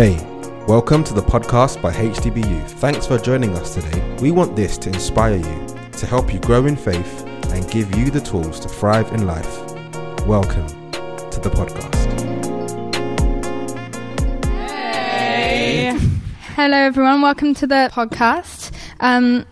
[0.00, 0.16] Hey,
[0.66, 2.72] welcome to the podcast by HTB Youth.
[2.80, 4.16] Thanks for joining us today.
[4.22, 8.10] We want this to inspire you, to help you grow in faith, and give you
[8.10, 9.58] the tools to thrive in life.
[10.24, 11.94] Welcome to the podcast.
[14.46, 15.94] Hey.
[16.54, 17.20] Hello, everyone.
[17.20, 18.72] Welcome to the podcast.
[19.00, 19.44] Um,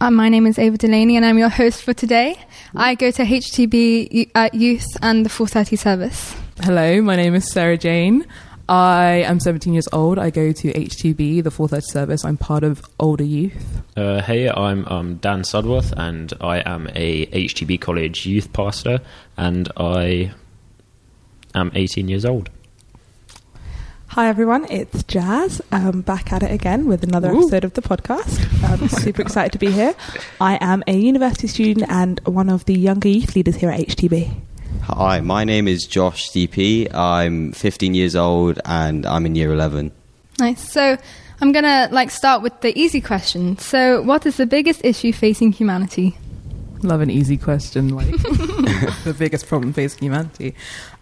[0.00, 2.38] uh, my name is Ava Delaney, and I'm your host for today.
[2.76, 6.36] I go to HTB uh, Youth and the 430 service.
[6.62, 8.24] Hello, my name is Sarah Jane.
[8.68, 10.18] I am 17 years old.
[10.18, 12.24] I go to HTB, the 430 service.
[12.24, 13.82] I'm part of Older Youth.
[13.96, 19.00] Uh, hey, I'm um, Dan Sudworth, and I am a HTB College youth pastor,
[19.38, 20.32] and I
[21.54, 22.50] am 18 years old.
[24.08, 25.60] Hi everyone, it's Jazz.
[25.70, 27.40] Um, back at it again with another Ooh.
[27.40, 28.64] episode of the podcast.
[28.64, 29.94] I'm super excited to be here.
[30.40, 34.34] I am a university student and one of the younger youth leaders here at HTB.
[34.90, 36.92] Hi, my name is Josh DP.
[36.94, 39.92] I'm 15 years old and I'm in year 11.
[40.38, 40.72] Nice.
[40.72, 40.96] So
[41.42, 43.58] I'm gonna like start with the easy question.
[43.58, 46.16] So, what is the biggest issue facing humanity?
[46.82, 48.06] Love an easy question, like
[49.04, 50.54] the biggest problem facing humanity.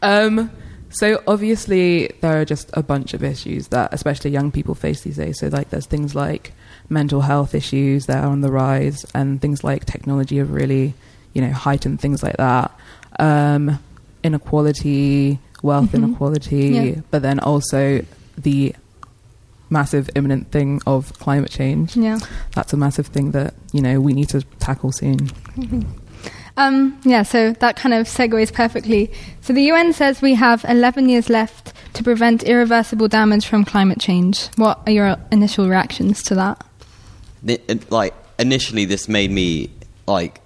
[0.02, 0.50] Um,
[0.90, 5.16] so obviously there are just a bunch of issues that especially young people face these
[5.16, 5.38] days.
[5.38, 6.52] So like there's things like
[6.88, 10.94] mental health issues that are on the rise, and things like technology have really,
[11.34, 12.72] you know, heightened things like that.
[13.18, 13.78] Um,
[14.22, 15.94] inequality, wealth Mhm.
[15.94, 16.94] inequality, Yeah.
[17.10, 18.04] but then also
[18.36, 18.74] the
[19.70, 21.96] massive imminent thing of climate change.
[21.96, 22.18] Yeah.
[22.54, 25.30] That's a massive thing that you know we need to tackle soon.
[26.58, 29.10] Um, yeah, so that kind of segues perfectly.
[29.42, 33.98] So the UN says we have 11 years left to prevent irreversible damage from climate
[34.00, 34.48] change.
[34.56, 36.64] What are your initial reactions to that?
[37.42, 39.68] Ni- it- Like, initially, this made me,
[40.06, 40.40] like,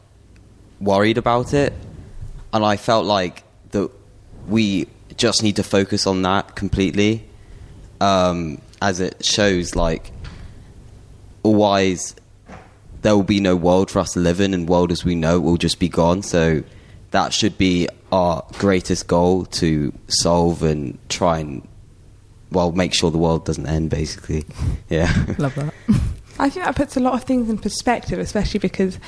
[0.81, 1.73] worried about it.
[2.53, 3.91] And I felt like that
[4.49, 7.25] we just need to focus on that completely.
[8.01, 10.11] Um, as it shows, like,
[11.45, 12.17] otherwise,
[13.03, 15.37] there will be no world for us to live in, and world as we know
[15.37, 16.23] it will just be gone.
[16.23, 16.63] So,
[17.11, 21.67] that should be our greatest goal to solve and try and,
[22.51, 24.45] well, make sure the world doesn't end, basically.
[24.89, 25.13] Yeah.
[25.39, 25.73] Love that.
[26.41, 28.99] I think that puts a lot of things in perspective, especially because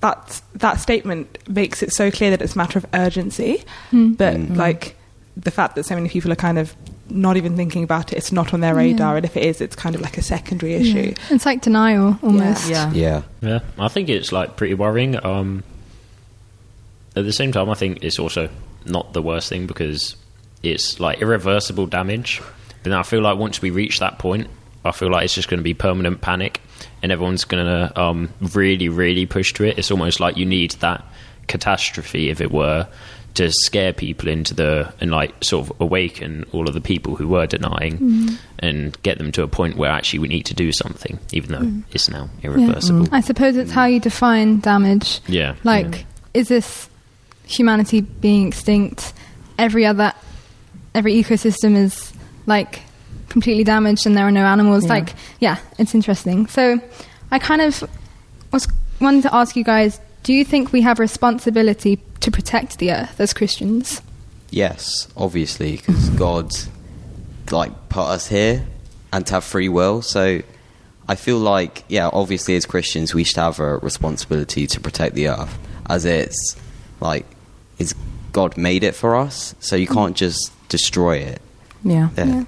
[0.00, 3.64] that that statement makes it so clear that it's a matter of urgency.
[3.90, 4.12] Hmm.
[4.12, 4.56] But Mm.
[4.56, 4.96] like
[5.36, 6.74] the fact that so many people are kind of
[7.10, 9.16] not even thinking about it, it's not on their radar, Yeah.
[9.16, 11.14] and if it is, it's kind of like a secondary issue.
[11.16, 11.34] Yeah.
[11.34, 12.68] It's like denial almost.
[12.68, 12.92] Yeah.
[12.92, 13.22] yeah.
[13.40, 15.16] Yeah, I think it's like pretty worrying.
[15.24, 15.62] Um,
[17.16, 18.48] at the same time, I think it's also
[18.84, 20.16] not the worst thing because
[20.62, 22.40] it's like irreversible damage.
[22.82, 24.48] But then I feel like once we reach that point,
[24.84, 26.60] I feel like it's just going to be permanent panic,
[27.02, 29.78] and everyone's going to um, really, really push to it.
[29.78, 31.04] It's almost like you need that
[31.46, 32.86] catastrophe, if it were,
[33.34, 37.28] to scare people into the and like sort of awaken all of the people who
[37.28, 38.34] were denying mm-hmm.
[38.58, 41.64] and get them to a point where actually we need to do something, even though
[41.64, 41.84] mm.
[41.92, 43.06] it's now irreversible.
[43.06, 43.12] Mm.
[43.12, 45.20] I suppose it's how you define damage.
[45.28, 45.54] Yeah.
[45.62, 46.04] Like,
[46.34, 46.88] is this
[47.46, 49.12] humanity being extinct?
[49.56, 50.12] Every other,
[50.94, 52.12] every ecosystem is
[52.46, 52.80] like
[53.28, 54.84] completely damaged, and there are no animals.
[54.84, 54.90] Yeah.
[54.90, 56.46] Like, yeah, it's interesting.
[56.46, 56.80] So,
[57.30, 57.88] I kind of
[58.52, 58.68] was
[59.00, 62.92] wanting to ask you guys: Do you think we have a responsibility to protect the
[62.92, 64.02] earth as Christians?
[64.50, 66.52] Yes, obviously, because God,
[67.50, 68.64] like, put us here
[69.12, 70.02] and to have free will.
[70.02, 70.40] So
[71.08, 75.28] I feel like, yeah, obviously, as Christians, we should have a responsibility to protect the
[75.28, 76.56] earth, as it's
[77.00, 77.26] like,
[77.78, 77.94] it's
[78.32, 79.94] God made it for us, so you mm.
[79.94, 81.40] can't just destroy it.
[81.82, 82.10] Yeah.
[82.16, 82.24] Yeah.
[82.24, 82.44] Yeah.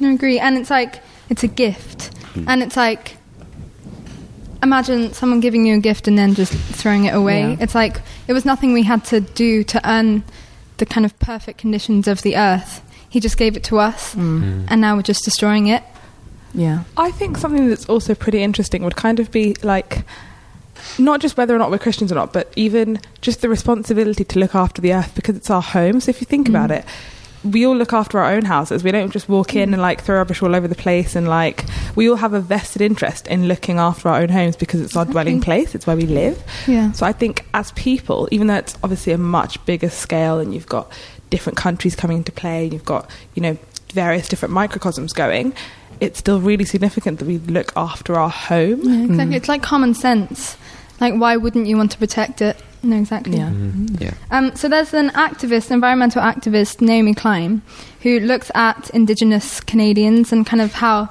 [0.00, 0.38] No, I agree.
[0.38, 2.48] And it's like it's a gift, hmm.
[2.48, 3.16] and it's like
[4.62, 7.40] imagine someone giving you a gift and then just throwing it away.
[7.40, 7.56] Yeah.
[7.60, 10.24] It's like it was nothing we had to do to earn
[10.78, 12.82] the kind of perfect conditions of the earth.
[13.08, 14.40] He just gave it to us, hmm.
[14.40, 14.66] Hmm.
[14.68, 15.82] and now we're just destroying it.
[16.54, 16.84] Yeah.
[16.96, 20.04] I think something that's also pretty interesting would kind of be like
[20.98, 24.38] not just whether or not we're Christians or not, but even just the responsibility to
[24.38, 26.00] look after the earth because it's our home.
[26.00, 26.84] So if you think about it,
[27.46, 28.82] we all look after our own houses.
[28.84, 31.64] We don't just walk in and like throw rubbish all over the place and like
[31.94, 35.04] we all have a vested interest in looking after our own homes because it's our
[35.04, 36.42] dwelling place, it's where we live.
[36.66, 36.92] Yeah.
[36.92, 40.66] So I think as people, even though it's obviously a much bigger scale and you've
[40.66, 40.90] got
[41.30, 43.58] different countries coming into play and you've got, you know,
[43.92, 45.54] various different microcosms going,
[46.00, 48.80] it's still really significant that we look after our home.
[48.82, 49.34] Yeah, exactly.
[49.34, 49.36] Mm.
[49.36, 50.56] It's like common sense.
[51.00, 52.56] Like, why wouldn't you want to protect it?
[52.82, 53.36] No, exactly.
[53.36, 53.52] Yeah.
[53.98, 54.14] Yeah.
[54.30, 57.62] Um, so there's an activist, environmental activist, Naomi Klein,
[58.02, 61.08] who looks at Indigenous Canadians and kind of how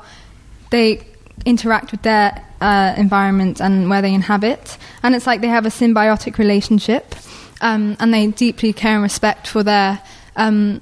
[0.71, 1.05] they
[1.45, 4.77] interact with their uh, environment and where they inhabit.
[5.03, 7.15] And it's like they have a symbiotic relationship,
[7.61, 10.01] um, and they deeply care and respect for their
[10.35, 10.81] um,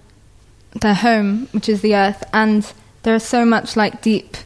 [0.81, 2.71] their home, which is the earth, and
[3.03, 4.37] there are so much like deep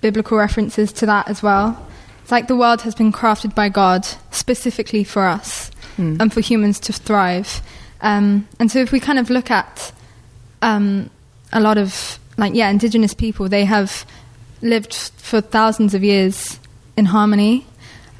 [0.00, 1.85] biblical references to that as well.
[2.26, 6.20] It's like the world has been crafted by God specifically for us Mm.
[6.20, 7.62] and for humans to thrive.
[8.00, 9.92] Um, and so if we kind of look at
[10.60, 11.08] um,
[11.52, 14.04] a lot of like yeah, indigenous people, they have
[14.60, 16.58] lived f- for thousands of years
[16.96, 17.64] in harmony.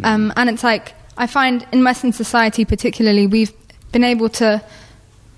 [0.05, 3.53] Um, and it's like I find in Western society, particularly, we've
[3.91, 4.63] been able to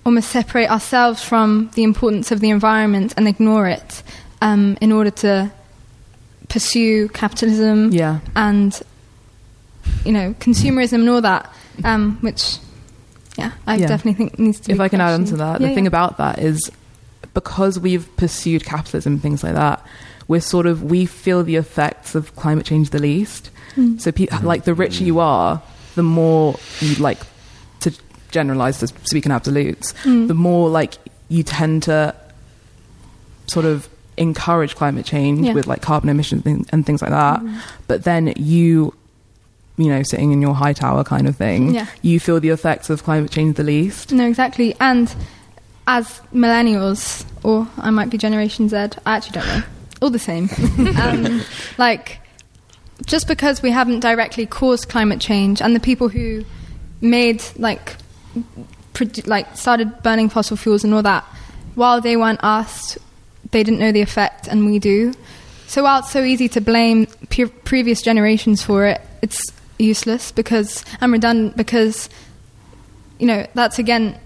[0.04, 4.02] almost separate ourselves from the importance of the environment and ignore it
[4.42, 5.50] um, in order to
[6.48, 8.20] pursue capitalism Yeah.
[8.36, 8.80] and
[10.04, 11.52] you know consumerism and all that,
[11.84, 12.58] um, which
[13.36, 13.86] yeah, I Yeah.
[13.86, 14.68] definitely think needs to.
[14.68, 14.72] Be.
[14.74, 16.70] If I can add on to that, Yeah, the thing about that is
[17.34, 19.84] because we've pursued capitalism and things like that,
[20.26, 23.50] we're sort of we feel the effects of climate change the least.
[23.76, 24.00] Mm.
[24.00, 25.62] So, pe- like, the richer you are,
[25.94, 27.18] the more you like
[27.80, 27.92] to
[28.32, 30.26] generalize, to speak in absolutes, Mm.
[30.26, 30.94] the more like
[31.28, 32.14] you tend to
[33.46, 35.54] sort of encourage climate change Yeah.
[35.54, 37.40] with like carbon emissions and, and things like that.
[37.40, 37.58] Mhm.
[37.86, 38.94] But then you,
[39.76, 41.86] you know, sitting in your high tower kind of thing, Yeah.
[42.02, 44.12] you feel the effects of climate change the least.
[44.12, 44.74] No, exactly.
[44.80, 45.14] And
[45.86, 49.62] as millennials, or I might be Generation Z, I actually don't know.
[50.02, 50.48] All the same.
[51.00, 51.40] um,
[51.78, 52.20] like,
[53.06, 56.44] just because we haven't directly caused climate change, and the people who
[57.00, 57.96] made like,
[58.94, 61.24] produ- like started burning fossil fuels and all that,
[61.74, 62.98] while they weren't asked,
[63.50, 65.12] they didn't know the effect, and we do.
[65.66, 69.42] So while it's so easy to blame pe- previous generations for it, it's
[69.78, 72.08] useless because and redundant because
[73.18, 74.18] you know that's again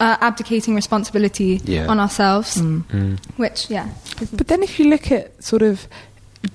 [0.00, 1.86] uh, abdicating responsibility Yeah.
[1.86, 3.18] on ourselves, Mm.
[3.36, 3.88] which yeah,
[4.32, 5.86] But then if you look at sort of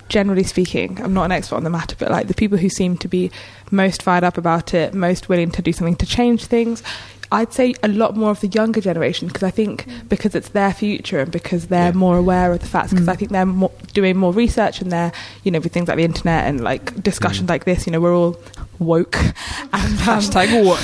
[0.10, 2.98] generally speaking, I'm not an expert on the matter, but like the people who seem
[2.98, 3.32] to be
[3.72, 6.84] most fired up about it, most willing to do something to change things,
[7.32, 10.74] I'd say a lot more of the younger generation because I think because it's their
[10.74, 11.92] future and because they're Yeah.
[12.06, 13.12] more aware of the facts because Mm.
[13.12, 15.12] I think they're more, doing more research and they're
[15.44, 18.16] you know with things like the internet and like discussions like this you know we're
[18.16, 18.38] all
[18.80, 19.18] woke
[19.74, 20.80] and um, Hashtag what?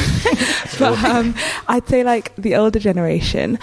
[0.79, 1.33] but um,
[1.67, 3.57] I'd say like the older generation,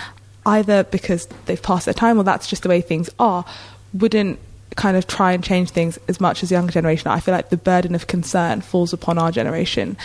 [0.47, 3.45] either because they've passed their time or that's just the way things are,
[3.93, 4.39] wouldn't
[4.77, 7.09] kind of try and change things as much as the younger generation.
[7.11, 9.97] I feel like the burden of concern falls upon our generation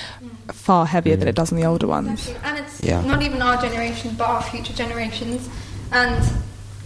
[0.51, 2.27] far heavier than it does on the older ones.
[2.27, 2.49] Exactly.
[2.49, 3.01] And it's Yeah.
[3.01, 5.49] not even our generation, but our future generations.
[5.91, 6.23] And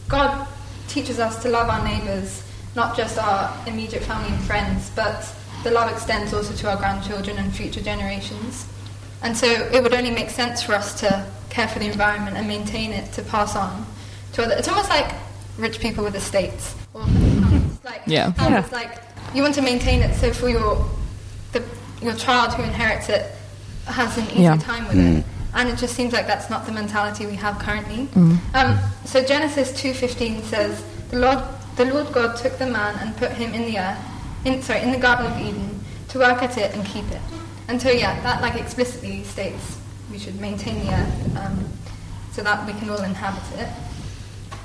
[0.07, 0.47] God
[0.87, 2.43] teaches us to love our neighbours,
[2.75, 5.25] not just our immediate family and friends, but
[5.63, 8.65] the love extends also to our grandchildren and future generations.
[9.21, 12.47] And so it would only make sense for us to care for the environment and
[12.47, 13.85] maintain it to pass on
[14.33, 14.55] to other.
[14.55, 15.11] It's almost like
[15.57, 16.75] rich people with estates.
[16.93, 17.01] Or
[17.83, 18.31] like, Yeah.
[18.37, 18.59] Yeah.
[18.59, 18.99] It's like
[19.33, 20.85] you want to maintain it so for your
[21.51, 21.61] the,
[22.01, 23.29] your child who inherits it
[23.89, 24.57] has an easy Yeah.
[24.57, 25.17] time with Mm.
[25.19, 25.25] it.
[25.53, 28.07] And it just seems like that's not the mentality we have currently.
[28.15, 28.37] Mm.
[28.53, 31.39] Um, so Genesis two fifteen says, "The Lord,
[31.75, 33.97] the Lord God took the man and put him in the earth,
[34.45, 37.21] in sorry, in the Garden of Eden, to work at it and keep it."
[37.67, 39.77] And so yeah, that like explicitly states
[40.11, 41.65] we should maintain the earth um,
[42.31, 43.69] so that we can all inhabit it.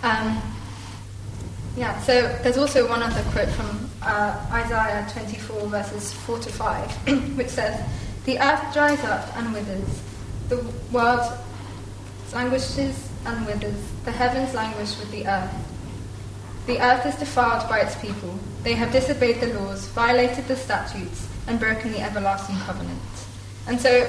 [0.02, 0.40] Um,
[1.76, 2.12] yeah, so
[2.42, 6.90] there's also one other quote from uh, Isaiah 24, verses 4 to 5,
[7.36, 7.80] which says,
[8.24, 10.02] The earth dries up and withers,
[10.48, 11.30] the world
[12.32, 15.52] languishes and withers, the heavens languish with the earth.
[16.66, 18.38] The earth is defiled by its people.
[18.62, 22.98] They have disobeyed the laws, violated the statutes, and broken the everlasting covenant.
[23.66, 24.06] And so,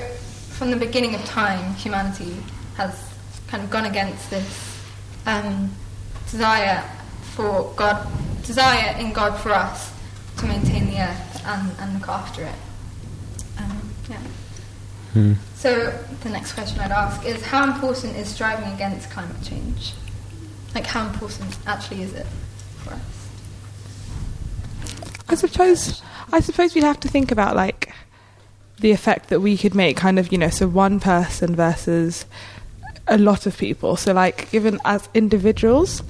[0.52, 2.38] from the beginning of time, humanity
[2.78, 3.14] has
[3.48, 4.80] kind of gone against this
[5.26, 5.72] um,
[6.32, 6.90] desire
[7.34, 8.08] for God,
[8.44, 9.92] desire in God for us
[10.38, 12.56] to maintain the earth and, and look after it.
[14.10, 14.18] Yeah.
[15.14, 15.34] Hmm.
[15.56, 15.92] So
[16.24, 19.94] the next question I'd ask is how important is striving against climate change?
[20.74, 22.28] Like how important actually is it
[22.84, 23.30] for us?
[25.30, 27.94] I suppose I suppose we'd have to think about like
[28.80, 32.26] the effect that we could make kind of, you know, so one person versus
[33.08, 33.96] a lot of people.
[33.96, 36.04] So like given as individuals,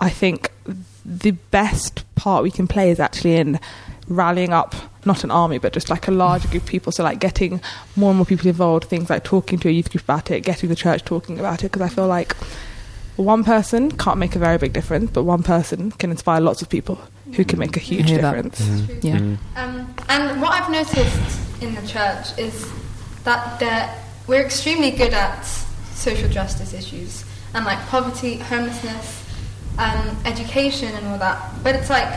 [0.00, 0.50] I think
[1.04, 3.60] the best part we can play is actually in
[4.08, 4.74] rallying up
[5.04, 7.60] not an army but just like a larger group of people so like getting
[7.96, 10.68] more and more people involved things like talking to a youth group about it getting
[10.68, 12.34] the church talking about it because i feel like
[13.16, 16.68] one person can't make a very big difference but one person can inspire lots of
[16.68, 16.98] people
[17.34, 18.98] who can make a huge difference That's true.
[19.02, 19.16] Yeah.
[19.16, 19.38] Mm.
[19.56, 22.70] Um, and what I've noticed in the church is
[23.24, 25.42] that we're extremely good at
[25.92, 27.24] social justice issues
[27.54, 29.24] and like poverty, homelessness,
[29.78, 31.62] um, education, and all that.
[31.62, 32.08] But it's like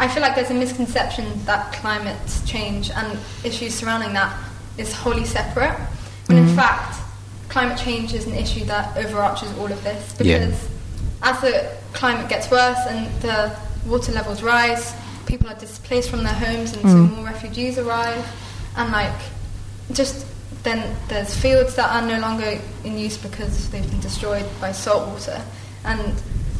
[0.00, 2.16] I feel like there's a misconception that climate
[2.46, 4.34] change and issues surrounding that
[4.78, 5.76] is wholly separate.
[6.26, 6.56] When in Mhm.
[6.56, 6.96] fact,
[7.50, 10.38] climate change is an issue that overarches all of this Yeah.
[10.38, 10.58] because
[11.22, 13.52] as the climate gets worse and the
[13.84, 14.92] water levels rise,
[15.26, 18.24] people are displaced from their homes, and so more refugees arrive,
[18.76, 19.18] and like
[19.92, 20.24] just
[20.62, 25.08] then there's fields that are no longer in use because they've been destroyed by salt
[25.08, 25.40] water,
[25.84, 26.00] and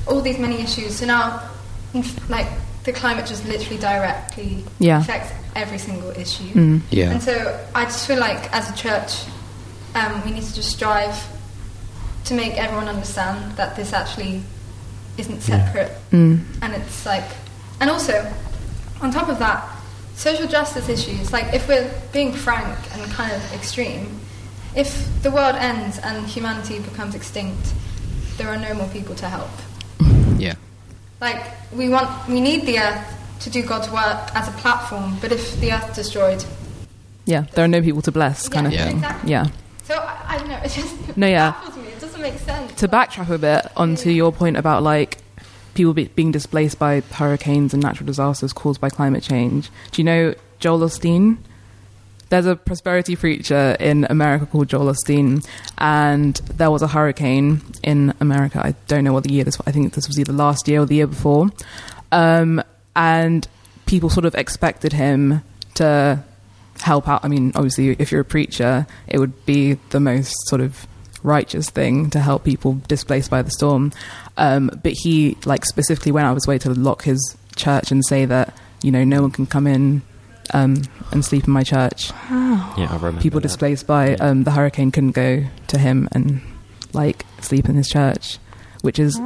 [0.07, 0.97] all these many issues.
[0.99, 1.41] So now,
[2.29, 2.47] like
[2.85, 5.01] the climate just literally directly Yeah.
[5.01, 6.53] affects every single issue.
[6.55, 6.81] Mm.
[6.91, 7.11] Yeah.
[7.11, 9.13] And so I just feel like as a church,
[9.95, 11.17] um, we need to just strive
[12.25, 14.43] to make everyone understand that this actually
[15.19, 15.93] isn't separate.
[16.13, 16.41] Mm.
[16.63, 17.25] And it's like,
[17.81, 18.31] and also,
[19.03, 19.67] on top of that,
[20.15, 24.21] social justice issues, like if we're being frank and kind of extreme,
[24.75, 27.73] if the world ends and humanity becomes extinct,
[28.37, 29.51] there are no more people to help.
[31.21, 31.27] Yeah.
[31.29, 35.17] Like we want, we need the earth to do God's work as a platform.
[35.21, 36.45] But if the earth destroyed,
[37.27, 38.97] Yeah, there are no people to bless, kind of thing.
[38.97, 39.31] exactly.
[39.31, 39.47] Yeah.
[39.85, 40.59] So I, I don't know.
[40.65, 41.51] It just No, yeah.
[41.53, 41.91] baffles me.
[41.91, 42.73] It doesn't make sense.
[42.81, 45.19] To backtrack a bit onto your point about like
[45.75, 50.05] people be, being displaced by hurricanes and natural disasters caused by climate change, do you
[50.05, 51.39] know Joel Osteen?
[52.31, 55.47] There's a prosperity preacher in America called Joel Osteen,
[55.79, 58.61] and there was a hurricane in America.
[58.65, 59.59] I don't know what the year this.
[59.59, 59.67] Was.
[59.67, 61.51] I think this was either last year or the year before,
[62.13, 62.63] um,
[62.95, 63.47] and
[63.87, 65.43] people sort of expected him
[65.75, 66.23] to
[66.79, 67.25] help out.
[67.25, 70.87] I mean, obviously, if you're a preacher, it would be the most sort of
[71.25, 73.93] righteous thing to help people displaced by the storm.
[74.37, 78.05] Um, but he like specifically went out of his way to lock his church and
[78.07, 80.03] say that you know no one can come in
[80.55, 82.11] um, and sleep in my church.
[82.31, 83.21] Yeah, I remember.
[83.21, 83.49] People that.
[83.49, 84.17] displaced by Yeah.
[84.29, 86.41] um, the hurricane couldn't go to him and
[86.93, 88.39] like sleep in his church,
[88.83, 89.21] which is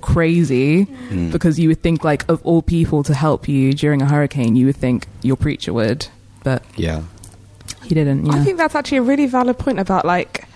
[0.00, 1.30] crazy Mm.
[1.30, 4.66] because you would think like of all people to help you during a hurricane, you
[4.66, 6.08] would think your preacher would,
[6.42, 7.02] but Yeah.
[7.84, 8.26] he didn't.
[8.26, 8.38] You know?
[8.38, 10.46] I think that's actually a really valid point about like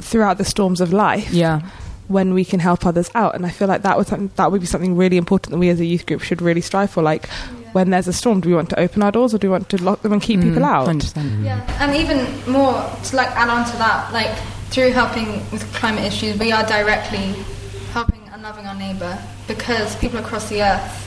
[0.00, 1.60] throughout the storms of life yeah,
[2.08, 4.60] when we can help others out, and I feel like that would something, that would
[4.60, 7.02] be something really important that we as a youth group should really strive for.
[7.02, 7.26] Like
[7.72, 9.68] when there's a storm, do we want to open our doors or do we want
[9.70, 10.86] to lock them and keep people Mm, out?
[10.88, 11.44] 100%.
[11.44, 12.18] Yeah, and even
[12.50, 14.36] more to like add on to that, like
[14.70, 17.34] through helping with climate issues, we are directly
[17.92, 21.02] helping and loving our neighbour because people across the earth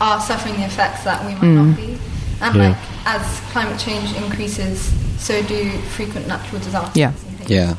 [0.00, 1.98] are suffering the effects that we might not be.
[2.40, 2.68] And Yeah.
[2.70, 6.96] like as climate change increases, so do frequent natural disasters.
[6.96, 7.08] Yeah.
[7.08, 7.50] and things.
[7.50, 7.76] Yeah.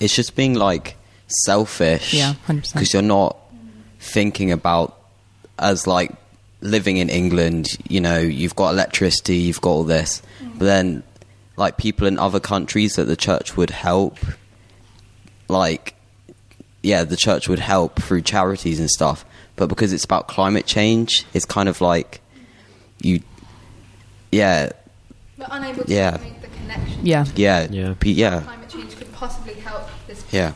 [0.00, 0.96] It's just being like
[1.30, 2.12] selfish.
[2.14, 3.36] Yeah, Because you're not
[3.98, 4.96] thinking about
[5.58, 6.12] as like
[6.60, 10.22] living in England, you know, you've got electricity, you've got all this.
[10.42, 10.58] Mm.
[10.58, 11.02] But then
[11.56, 14.18] like people in other countries that the church would help
[15.48, 15.94] like
[16.82, 19.24] yeah, the church would help through charities and stuff.
[19.56, 22.20] But because it's about climate change, it's kind of like
[23.02, 23.20] you
[24.32, 24.70] yeah,
[25.36, 26.16] But unable to Yeah.
[26.22, 27.04] make the connection.
[27.06, 27.24] Yeah.
[27.34, 27.94] yeah, Yeah.
[27.98, 28.40] pe- yeah.
[28.40, 30.38] Climate change could possibly help this person.
[30.38, 30.52] Yeah.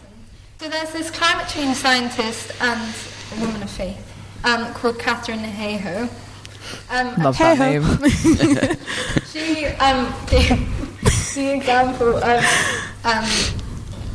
[0.64, 2.94] So there's this climate change scientist and
[3.36, 3.98] a woman of faith
[4.44, 6.08] um, called Katharine Hayhoe.
[6.88, 7.82] Um, Love that name.
[9.30, 10.48] She um, gave
[11.34, 12.42] the example of
[13.04, 13.26] um,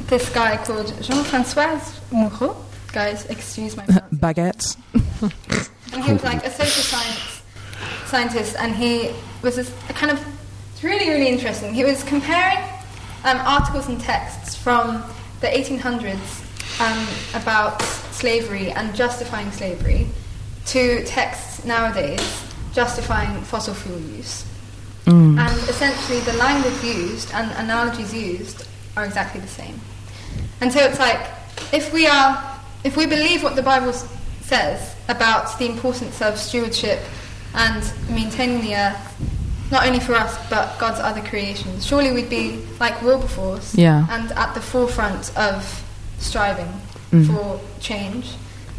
[0.08, 2.56] this guy called Jean-Francois Mouhot.
[2.94, 3.84] Guys, excuse my.
[4.16, 4.76] Baguettes.
[5.94, 7.44] And he was like a social science
[8.08, 9.12] scientist, and he
[9.44, 10.20] was this kind of
[10.74, 11.76] it's really, really interesting.
[11.76, 12.58] He was comparing
[13.24, 15.04] um, articles and texts from
[15.42, 16.46] the 1800s
[16.82, 17.82] um, about
[18.12, 20.08] slavery and justifying slavery
[20.66, 22.44] to texts nowadays
[22.74, 24.46] justifying fossil fuel use.
[25.06, 25.40] Mm.
[25.40, 29.80] And essentially, the language used and analogies used are exactly the same.
[30.62, 31.20] And so it's like,
[31.74, 37.00] if we are, if we believe what the Bible says about the importance of stewardship
[37.56, 39.29] and maintaining the earth,
[39.72, 44.06] not only for us but God's other creations, surely we'd be like Wilberforce Yeah.
[44.10, 45.84] and at the forefront of
[46.20, 46.72] striving
[47.12, 47.26] Mm.
[47.28, 48.36] for change.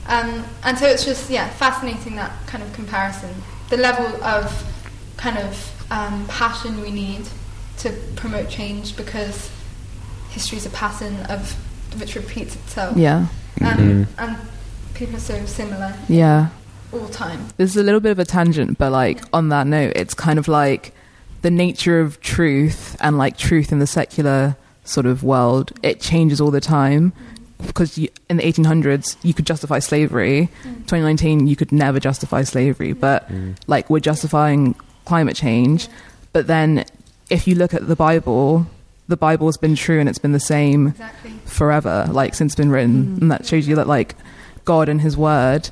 [0.06, 3.30] Um, and so it's just yeah, fascinating that kind of comparison,
[3.70, 4.64] the level of
[5.16, 7.22] kind of um, passion we need
[7.78, 9.50] to promote change because
[10.30, 11.52] history is a pattern of
[11.98, 12.96] which repeats itself.
[12.96, 13.26] Yeah.
[13.62, 14.36] Um, And
[14.94, 16.48] people are so similar Yeah.
[16.92, 17.48] All the time.
[17.56, 20.38] This is a little bit of a tangent, but like on that note, it's kind
[20.38, 20.92] of like
[21.42, 25.72] the nature of truth and like truth in the secular sort of world.
[25.82, 27.12] It changes all the time
[27.66, 30.48] because you, in the 1800s you could justify slavery.
[30.62, 30.74] Mm.
[30.86, 33.00] 2019 you could never justify slavery, mm.
[33.00, 33.56] but mm.
[33.66, 35.88] like we're justifying climate change.
[36.32, 36.84] But then
[37.28, 38.66] if you look at the Bible,
[39.08, 41.32] the Bible has been true and it's been the same Exactly.
[41.44, 44.14] forever, like since it's been written, and that shows you that like
[44.64, 45.70] God and His Word,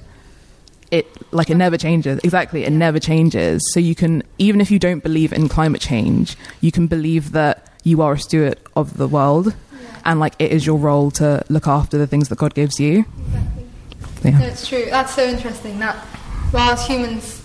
[0.91, 2.21] it like it never changes.
[2.25, 3.63] Exactly, it never changes.
[3.73, 7.71] So you can even if you don't believe in climate change, you can believe that
[7.85, 9.55] you are a steward of the world,
[10.05, 13.05] and like it is your role to look after the things that God gives you.
[14.25, 14.41] No, Yeah.
[14.43, 14.87] it's true.
[14.91, 15.97] That's so interesting that
[16.53, 17.41] whilst humans'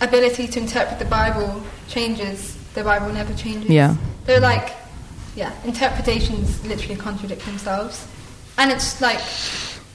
[0.00, 3.70] ability to interpret the Bible changes, the Bible never changes.
[3.70, 3.96] Yeah.
[4.24, 4.72] They're like,
[5.36, 8.06] yeah, interpretations literally contradict themselves.
[8.56, 9.20] And it's like,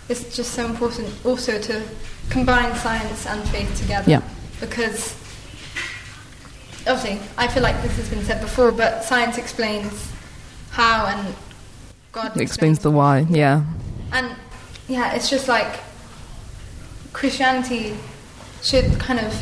[0.08, 1.82] it's just so important also to
[2.30, 4.10] combine science and faith together.
[4.10, 4.22] Yeah.
[4.60, 5.16] Because,
[6.88, 10.12] obviously, I feel like this has been said before, but science explains
[10.72, 11.36] how and
[12.12, 13.26] God It explains the why.
[13.30, 13.64] Yeah.
[14.12, 14.36] and
[14.88, 15.80] yeah, it's just like
[17.14, 17.96] Christianity
[18.64, 19.34] should kind of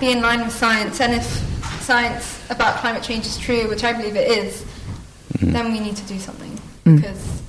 [0.00, 1.24] be in line with science, and if
[1.82, 4.64] science about climate change is true, which I believe it is,
[5.40, 6.96] then we need to do something Mm.
[6.96, 7.42] because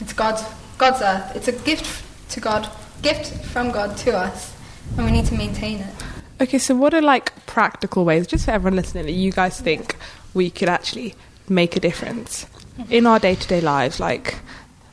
[0.00, 0.42] it's God's
[0.78, 1.36] God's earth.
[1.36, 2.68] It's a gift to God,
[3.02, 4.54] gift from God to us,
[4.96, 5.94] and we need to maintain it.
[6.40, 9.96] Okay, so what are like practical ways, just for everyone listening, that you guys think
[10.34, 11.14] we could actually
[11.48, 12.46] make a difference
[12.90, 13.98] in our day to day lives?
[13.98, 14.38] Like,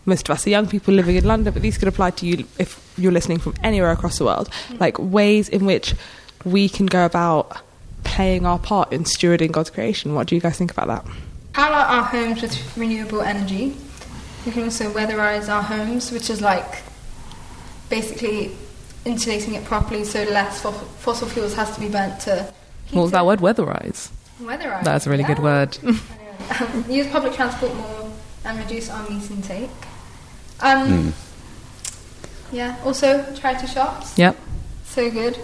[0.06, 2.46] most of us are young people living in London, but these could apply to you
[2.60, 4.50] if you're listening from anywhere across the world.
[4.50, 4.78] Mm-hmm.
[4.78, 5.96] Like, ways in which
[6.46, 7.58] we can go about
[8.04, 10.14] playing our part in stewarding God's creation.
[10.14, 11.06] What do you guys think about that?
[11.54, 13.76] Power our homes with renewable energy.
[14.46, 16.84] We can also weatherize our homes, which is like
[17.98, 18.52] basically
[19.06, 20.72] insulating it properly so less fo-
[21.06, 22.34] fossil fuels has to be burnt to
[22.86, 23.26] heat What was that it.
[23.26, 23.40] word?
[23.40, 24.10] Weatherize.
[24.42, 24.84] Weatherize.
[24.84, 25.78] That's a really good word.
[26.60, 28.12] Um, use public transport more
[28.44, 29.70] and reduce our meat intake.
[30.60, 31.14] Um,
[32.52, 34.18] Yeah, also try to shops.
[34.18, 34.36] Yep.
[34.84, 35.40] So good.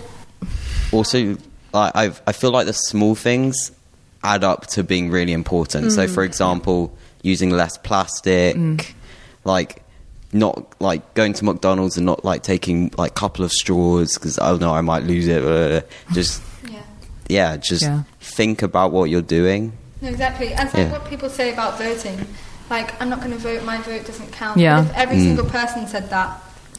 [0.92, 1.38] also
[1.74, 3.72] I, I've, I feel like the small things
[4.24, 6.92] add up to being really important so for example
[7.22, 8.58] using less plastic
[9.46, 9.82] like
[10.32, 14.58] not like going to mcdonald's and not like taking like couple of straws because oh
[14.58, 15.82] know i might lose it uh,
[16.14, 16.80] just Yeah.
[17.28, 18.04] yeah just Yeah.
[18.20, 20.54] think about what you're doing No, exactly.
[20.54, 20.92] And like Yeah.
[20.92, 22.26] what people say about voting.
[22.70, 24.58] Like, I'm not going to vote, my vote doesn't count.
[24.58, 24.82] Yeah.
[24.82, 25.24] But if every Mm.
[25.28, 26.30] single person said that,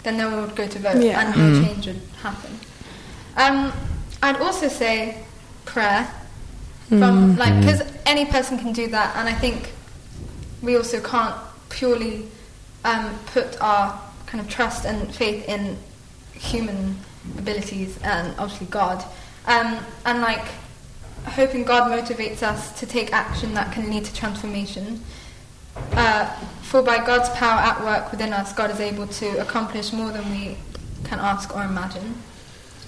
[0.05, 1.21] then no one would go to vote Yeah.
[1.21, 2.53] and no change would happen.
[3.37, 3.73] Um,
[4.23, 5.19] I'd also say
[5.67, 6.09] prayer.
[6.89, 9.73] From like, because any person can do that, and I think
[10.63, 11.35] we also can't
[11.69, 12.25] purely
[12.85, 15.77] um, put our kind of trust and faith in
[16.33, 16.97] human
[17.39, 19.05] abilities and obviously God.
[19.47, 20.47] Um, and like
[21.27, 25.03] hoping God motivates us to take action that can lead to transformation.
[25.93, 26.27] Uh,
[26.63, 30.29] for by God's power at work within us, God is able to accomplish more than
[30.31, 30.57] we
[31.05, 32.15] can ask or imagine.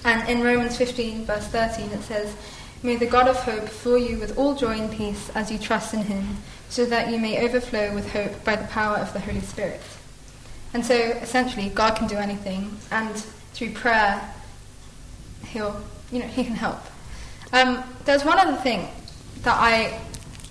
[0.05, 2.35] And in Romans 15, verse 13, it says,
[2.81, 5.93] May the God of hope fill you with all joy and peace as you trust
[5.93, 6.37] in him,
[6.73, 9.79] so that you may overflow with hope by the power of the Holy Spirit.
[10.73, 13.15] And so, essentially, God can do anything, and
[13.53, 14.19] through prayer,
[15.45, 15.79] he'll,
[16.11, 16.79] you know, he can help.
[17.51, 18.87] Um, there's one other thing
[19.43, 19.99] that I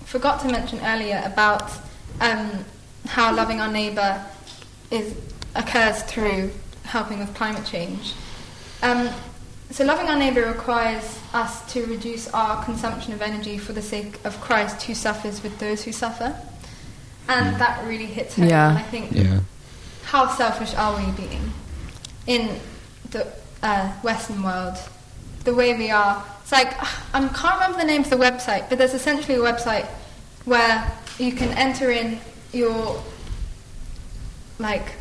[0.05, 1.69] forgot to mention earlier about
[2.21, 2.63] um,
[3.05, 4.25] how loving our neighbour
[4.91, 5.13] is
[5.55, 6.51] occurs through
[6.85, 8.13] helping with climate change.
[8.81, 9.09] Um,
[9.73, 14.23] so loving our neighbour requires us to reduce our consumption of energy for the sake
[14.23, 16.39] of Christ who suffers with those who suffer.
[17.27, 18.49] And that really hits home.
[18.49, 18.75] Yeah.
[18.77, 19.17] I think
[20.03, 21.51] how selfish are we being
[22.27, 22.59] in
[23.09, 23.25] the
[23.63, 24.77] uh, Western world?
[25.43, 26.23] The way we are.
[26.43, 26.67] It's like
[27.15, 29.87] I can't remember the name of the website, but there's essentially a website
[30.45, 32.19] where you can enter in
[32.51, 33.01] your
[34.59, 34.93] like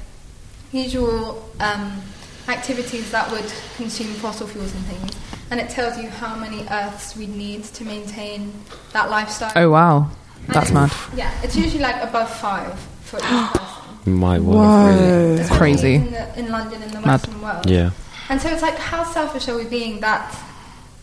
[0.72, 2.00] usual um,
[2.48, 5.12] activities that would consume fossil fuels and things,
[5.50, 8.52] and it tells you how many Earths we'd need to maintain
[8.92, 9.52] that lifestyle.
[9.57, 10.11] Oh wow,
[10.48, 10.92] that's it's- mad.
[11.18, 13.68] Yeah, it's usually like above five for each person.
[14.05, 14.87] My word, Whoa.
[14.87, 15.40] really.
[15.40, 15.94] Especially Crazy.
[15.94, 17.07] in, the, in London in the Mad.
[17.07, 17.70] Western world.
[17.70, 17.90] Yeah.
[18.28, 20.35] And so it's like, how selfish are we being that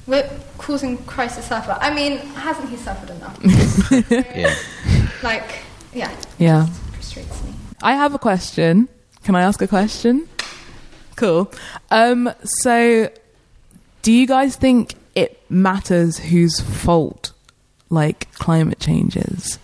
[0.05, 1.77] we're causing Christ to suffer?
[1.79, 3.39] I mean, hasn't he suffered enough?
[4.35, 4.53] yeah
[5.23, 5.59] like,
[5.93, 6.65] yeah, Yeah.
[6.65, 7.53] it frustrates me.
[7.81, 8.89] I have a question.
[9.23, 10.27] Can I ask a question?
[11.19, 11.51] Cool.
[11.91, 13.09] Um, so,
[14.03, 17.33] do you guys think it matters whose fault,
[17.89, 19.59] like, climate change is?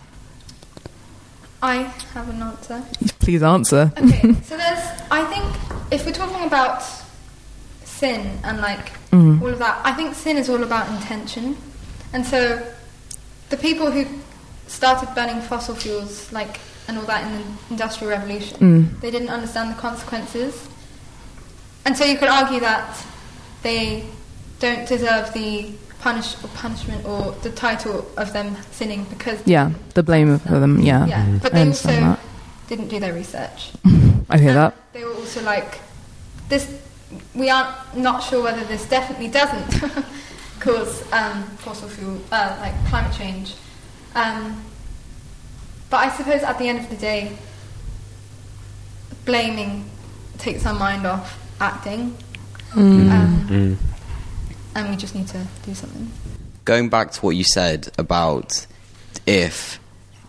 [1.62, 1.76] I
[2.12, 2.82] have an answer.
[3.20, 3.90] Please answer.
[3.96, 5.46] Okay, so there's, I think,
[5.92, 6.82] if we're talking about
[7.84, 9.40] sin and like Mm.
[9.40, 11.56] all of that, I think sin is all about intention.
[12.12, 12.60] And so
[13.48, 14.04] the people who
[14.66, 19.00] started burning fossil fuels, like, and all that in the Industrial Revolution, Mm.
[19.00, 20.68] they didn't understand the consequences.
[21.86, 23.06] And so you could argue that
[23.62, 24.04] they
[24.58, 25.70] don't deserve the
[26.00, 30.80] punish or punishment or the title of them sinning because Yeah, the blame of them.
[30.80, 32.18] Yeah, yeah, but they also understand
[32.66, 33.70] didn't do their research.
[34.28, 34.74] I hear And that.
[34.92, 35.78] They were also like,
[36.48, 36.82] this.
[37.36, 40.04] We aren't not sure whether this definitely doesn't
[40.60, 43.54] cause um, fossil fuel, uh, like climate change.
[44.16, 44.60] Um,
[45.88, 47.36] but I suppose at the end of the day,
[49.24, 49.88] blaming
[50.38, 52.16] takes our mind off acting,
[52.74, 53.76] um, Mm.
[54.74, 56.10] and we just need to do something.
[56.64, 58.66] Going back to what you said about
[59.26, 59.78] if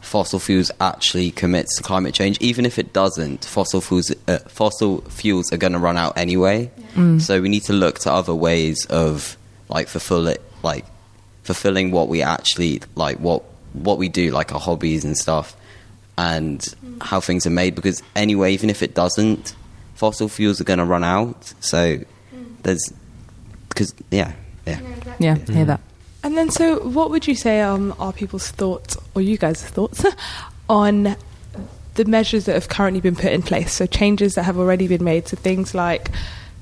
[0.01, 5.01] fossil fuels actually commits to climate change, even if it doesn't, fossil fuels uh, fossil
[5.09, 6.71] fuels are going to run out anyway.
[7.19, 9.37] So we need to look to other ways of
[9.69, 10.83] like fulfill it, like
[11.43, 15.55] fulfilling what we actually like, what what we do, like our hobbies and stuff,
[16.17, 16.67] and
[17.01, 17.75] how things are made.
[17.75, 19.53] Because anyway, even if it doesn't,
[19.97, 21.53] fossil fuels are going to run out.
[21.59, 21.99] So
[22.63, 22.93] there's
[23.69, 24.33] because yeah,
[24.65, 24.79] yeah.
[25.19, 25.81] Yeah, hear that.
[26.23, 30.05] And then, so what would you say um, are people's thoughts, or you guys' thoughts,
[30.69, 31.15] on
[31.95, 33.73] the measures that have currently been put in place?
[33.73, 35.27] So, changes that have already been made.
[35.27, 36.11] So, things like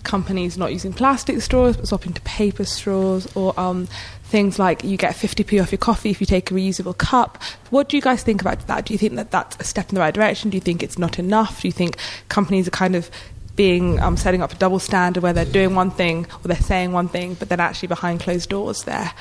[0.03, 3.87] companies not using plastic straws but swapping to paper straws, or um,
[4.35, 7.41] things like you get 50p off your coffee if you take a reusable cup.
[7.69, 8.83] What do you guys think about that?
[8.83, 10.49] Do you think that that's a step in the right direction?
[10.49, 11.61] Do you think it's not enough?
[11.61, 11.95] Do you think
[12.27, 13.09] companies are kind of
[13.55, 16.91] being um, setting up a double standard where they're doing one thing or they're saying
[16.91, 19.13] one thing, but then actually behind closed doors they're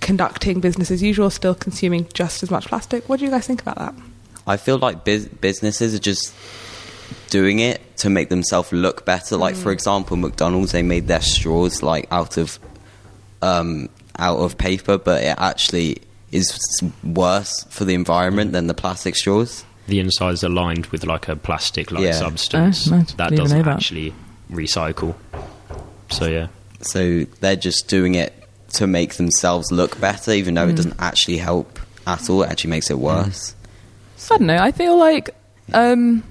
[0.00, 3.08] conducting business as usual, still consuming just as much plastic.
[3.08, 3.94] What do you guys think about that?
[4.46, 6.34] I feel like bus- businesses are just
[7.30, 9.38] doing it to make themselves look better.
[9.38, 12.58] Like for example, McDonald's they made their straws like out of
[13.40, 15.98] um, out of paper, but it actually
[16.32, 16.58] is
[17.04, 18.54] worse for the environment mm.
[18.54, 19.64] than the plastic straws.
[19.86, 22.12] The inside's aligned with like a plastic like Yeah.
[22.12, 23.12] substance Oh, nice.
[23.14, 23.76] that Didn't doesn't know that.
[23.76, 24.12] actually
[24.50, 25.14] recycle.
[26.10, 26.48] So yeah.
[26.80, 28.34] So they're just doing it
[28.74, 30.76] to make themselves look better, even though it mm.
[30.76, 32.42] doesn't actually help at all.
[32.42, 33.00] It actually makes it mm.
[33.00, 33.54] worse.
[34.16, 34.58] so I don't know.
[34.58, 35.30] I feel like,
[35.72, 36.22] um,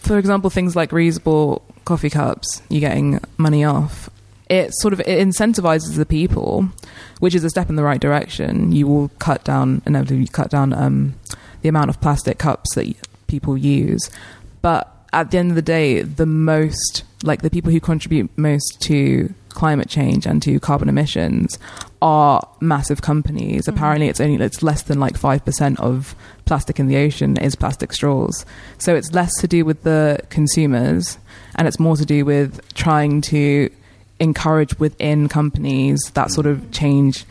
[0.00, 4.08] for example, things like reusable coffee cups, you're getting money off.
[4.52, 6.68] It sort of it incentivizes the people,
[7.20, 8.72] which is a step in the right direction.
[8.72, 11.14] You will cut down inevitably cut down um,
[11.62, 12.86] the amount of plastic cups that
[13.28, 14.10] people use,
[14.60, 18.80] but at the end of the day, the most like the people who contribute most
[18.82, 21.58] to climate change and to carbon emissions
[22.00, 23.68] are massive companies.
[23.68, 27.54] Apparently, it's only it's less than like five percent of plastic in the ocean is
[27.54, 28.44] plastic straws.
[28.78, 31.18] So it's less to do with the consumers,
[31.56, 33.70] and it's more to do with trying to
[34.22, 37.24] encourage within companies that sort of change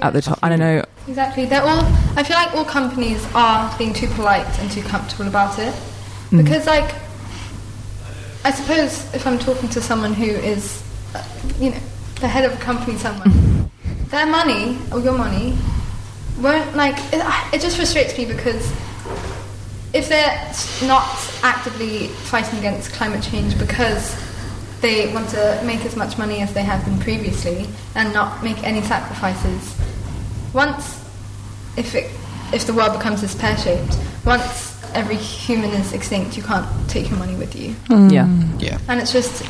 [0.00, 0.38] at the top.
[0.42, 0.84] I don't know.
[1.08, 1.46] Exactly.
[1.46, 1.84] They're all.
[2.16, 5.74] I feel like all companies are being too polite and too comfortable about it,
[6.30, 6.94] because like,
[8.44, 10.82] I suppose if I'm talking to someone who is,
[11.14, 11.24] uh,
[11.58, 11.80] you know,
[12.20, 13.28] the head of a company somewhere,
[14.08, 15.56] their money or your money
[16.40, 16.96] won't like.
[17.12, 18.70] It, it just frustrates me because
[19.94, 20.52] if they're
[20.86, 21.08] not
[21.42, 24.14] actively fighting against climate change because
[24.84, 28.62] they want to make as much money as they have been previously and not make
[28.62, 29.74] any sacrifices,
[30.52, 31.00] once
[31.76, 32.10] if it
[32.52, 37.08] if the world becomes this pear shaped, once every human is extinct, you can't take
[37.10, 38.28] your money with you, Yeah.
[38.58, 38.78] Yeah.
[38.88, 39.42] and it's just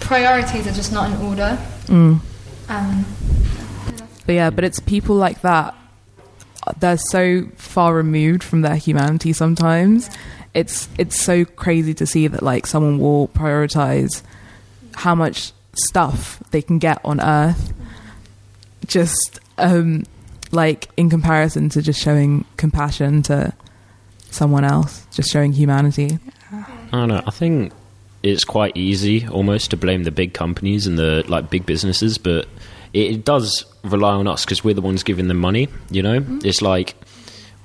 [0.00, 1.56] priorities are just not in order.
[1.86, 2.20] Mm.
[2.68, 3.04] Um,
[4.26, 5.74] But yeah, but it's people like that.
[6.78, 9.32] They're so far removed from their humanity.
[9.32, 10.10] Sometimes
[10.52, 14.22] it's it's so crazy to see that like someone will prioritize
[14.94, 17.72] how much stuff they can get on Earth,
[18.86, 20.04] just um,
[20.52, 23.52] like in comparison to just showing compassion to
[24.30, 26.18] someone else, just showing humanity.
[26.52, 27.22] I don't know.
[27.26, 27.72] I think
[28.22, 32.46] it's quite easy almost to blame the big companies and the like big businesses, but
[32.92, 35.68] it, it does rely on us because we're the ones giving them money.
[35.90, 36.94] You know, it's like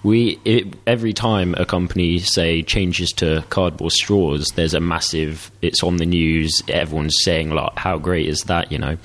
[0.06, 5.52] we it, every time a company say changes to cardboard straws, there's a massive.
[5.63, 6.62] It's on the news.
[6.70, 8.98] Everyone's saying like, "How great is that?" You know.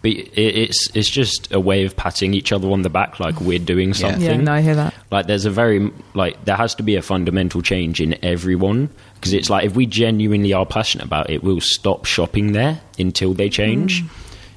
[0.00, 3.40] But it, it's it's just a way of patting each other on the back, like
[3.40, 4.94] we're doing something Yeah, no, I hear that.
[5.10, 9.32] like there's a very like there has to be a fundamental change in everyone because
[9.32, 13.48] it's like if we genuinely are passionate about it we'll stop shopping there until they
[13.48, 14.08] change mm.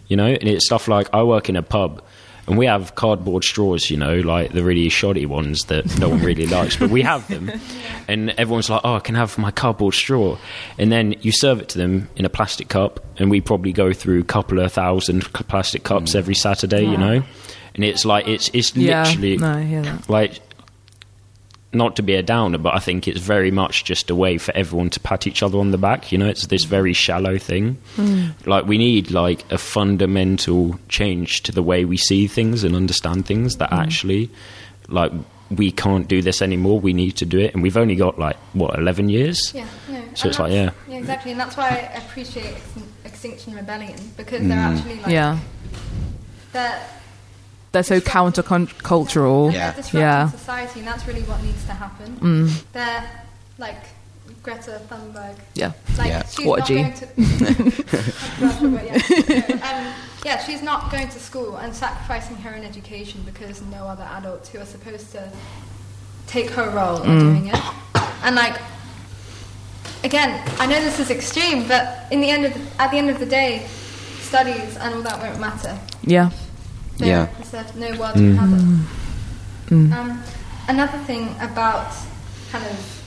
[0.08, 2.04] you know and it's stuff like i work in a pub
[2.47, 6.19] and we have cardboard straws you know like the really shoddy ones that no one
[6.21, 7.51] really likes but we have them.
[8.08, 10.38] And everyone's like oh i can have my cardboard straw.
[10.77, 13.93] And then you serve it to them in a plastic cup and we probably go
[13.93, 16.15] through a couple of thousand plastic cups mm.
[16.15, 17.23] every saturday you know?
[17.73, 20.10] And it's like it's it's Yeah, literally no, I hear that.
[20.10, 20.39] like
[21.73, 24.55] not to be a downer, but I think it's very much just a way for
[24.55, 26.12] everyone to pat each other on the back.
[26.12, 27.77] You know, it's this very shallow thing.
[27.95, 28.29] Hmm.
[28.45, 33.25] Like we need like a fundamental change to the way we see things and understand
[33.25, 33.57] things.
[33.57, 33.79] That hmm.
[33.79, 34.29] actually,
[34.89, 35.12] like,
[35.49, 36.79] we can't do this anymore.
[36.79, 39.53] We need to do it, and we've only got like what eleven years.
[39.53, 40.01] Yeah, no.
[40.13, 40.71] So and it's like, yeah.
[40.89, 42.55] yeah, exactly, and that's why I appreciate
[43.05, 44.75] Extinction Rebellion because they're hmm.
[44.75, 45.39] actually like Yeah.
[46.51, 46.81] they're
[47.71, 49.53] they're so countercultural.
[49.53, 49.73] Yeah.
[49.73, 50.29] Disrupting Yeah.
[50.29, 52.15] society, and that's really what needs to happen.
[52.17, 52.63] Mm.
[52.73, 53.10] They're
[53.57, 53.77] like
[54.43, 55.36] Greta Thunberg.
[55.53, 55.71] Yeah.
[55.97, 56.25] Like Yeah.
[56.25, 56.75] she's What a not G.
[56.75, 57.07] going to.
[58.39, 59.62] Yeah.
[59.88, 59.93] um,
[60.25, 64.49] yeah, she's not going to school and sacrificing her own education because no other adults
[64.49, 65.29] who are supposed to
[66.27, 67.60] take her role are doing it.
[68.23, 68.60] And like,
[70.03, 73.10] again, I know this is extreme, but in the end of the, at the end
[73.10, 73.65] of the day,
[74.19, 75.77] studies and all that won't matter.
[76.03, 76.29] Yeah.
[77.01, 77.41] There Yeah.
[77.41, 79.73] is there no world can have it.
[79.73, 79.91] Mm.
[79.91, 80.23] Um,
[80.67, 81.91] another thing about
[82.51, 83.01] kind of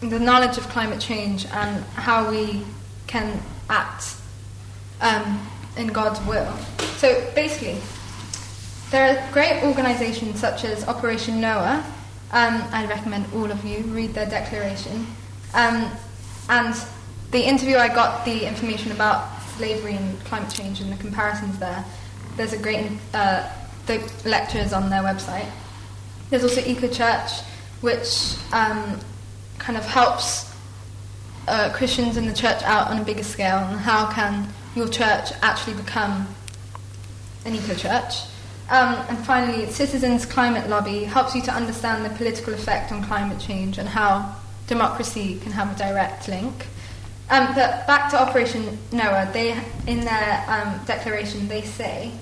[0.00, 2.62] the knowledge of climate change and how we
[3.06, 4.16] can act
[5.00, 5.40] um,
[5.78, 6.52] in God's will.
[6.98, 7.78] So basically,
[8.90, 11.82] there are great organisations such as Operation Noah.
[12.32, 15.06] Um, I'd recommend all of you read their declaration.
[15.54, 15.90] Um,
[16.50, 16.74] and
[17.30, 21.82] the interview, I got the information about slavery and climate change and the comparisons there.
[22.36, 23.48] There's a great uh,
[23.86, 25.50] the lectures on their website.
[26.30, 27.30] There's also Eco Church,
[27.80, 28.98] which um,
[29.58, 30.54] kind of helps
[31.48, 35.32] uh, Christians in the church out on a bigger scale, and how can your church
[35.42, 36.26] actually become
[37.44, 38.14] an eco church.
[38.70, 43.38] Um, and finally, Citizens Climate Lobby helps you to understand the political effect on climate
[43.38, 46.68] change and how democracy can have a direct link.
[47.32, 52.12] Um, but back to Operation Noah, they, in their um, declaration, they say,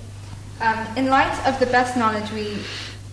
[0.61, 2.57] um, in light of the best knowledge we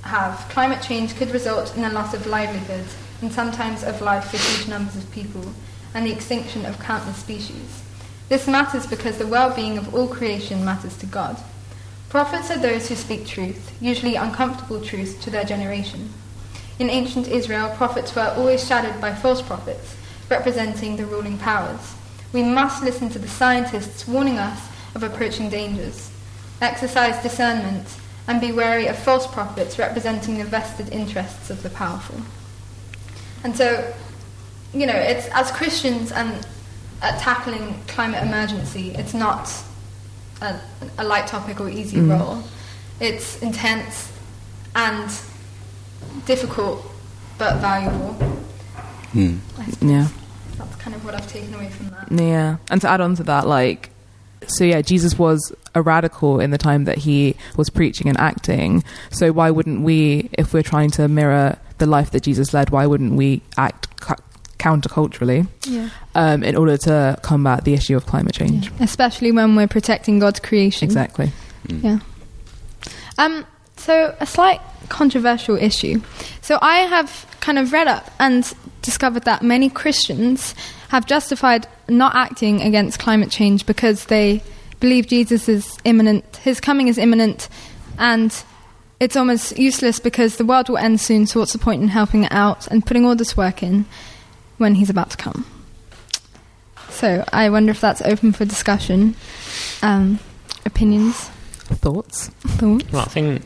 [0.02, 4.36] have, climate change could result in a loss of livelihoods and sometimes of life for
[4.36, 5.52] huge numbers of people
[5.92, 7.82] and the extinction of countless species.
[8.28, 11.36] This matters because the well-being of all creation matters to God.
[12.10, 16.10] Prophets are those who speak truth, usually uncomfortable truth to their generation.
[16.78, 19.96] In ancient Israel, prophets were always shadowed by false prophets,
[20.30, 21.94] representing the ruling powers.
[22.32, 26.10] We must listen to the scientists warning us of approaching dangers,
[26.60, 27.86] exercise discernment,
[28.26, 32.20] and be wary of false prophets representing the vested interests of the powerful.
[33.42, 33.94] And so,
[34.74, 36.46] you know, it's as Christians and
[37.00, 39.50] at tackling climate emergency, it's not
[40.42, 40.60] a,
[40.98, 42.18] a light topic or easy mm.
[42.18, 42.42] role.
[43.00, 44.12] It's intense
[44.74, 45.08] and
[46.26, 46.84] difficult,
[47.38, 48.16] but valuable.
[49.14, 49.38] I
[49.70, 50.08] suppose Yeah.
[50.56, 52.08] that's kind of what I've taken away from that.
[52.10, 52.56] Yeah.
[52.70, 53.90] And to add on to that, like,
[54.46, 58.82] so yeah, Jesus was a radical in the time that he was preaching and acting.
[59.10, 62.86] So why wouldn't we, if we're trying to mirror the life that Jesus led, why
[62.86, 64.14] wouldn't we act cu-
[64.58, 65.88] counterculturally Yeah.
[66.14, 68.70] um, in order to combat the issue of climate change?
[68.80, 70.86] Especially when we're protecting God's creation.
[70.86, 71.32] Exactly.
[71.68, 71.98] Yeah.
[73.18, 73.44] Um,
[73.78, 76.00] so, a slight controversial issue.
[76.42, 80.54] So, I have kind of read up and discovered that many Christians
[80.88, 84.42] have justified not acting against climate change because they
[84.80, 87.48] believe Jesus is imminent, his coming is imminent,
[87.98, 88.34] and
[89.00, 92.24] it's almost useless because the world will end soon, so what's the point in helping
[92.24, 93.84] it out and putting all this work in
[94.58, 95.46] when he's about to come?
[96.90, 99.14] So, I wonder if that's open for discussion.
[99.82, 100.18] Um,
[100.64, 101.30] opinions,
[101.68, 102.28] Thoughts?
[102.28, 102.90] thoughts?
[102.90, 103.42] Well, I think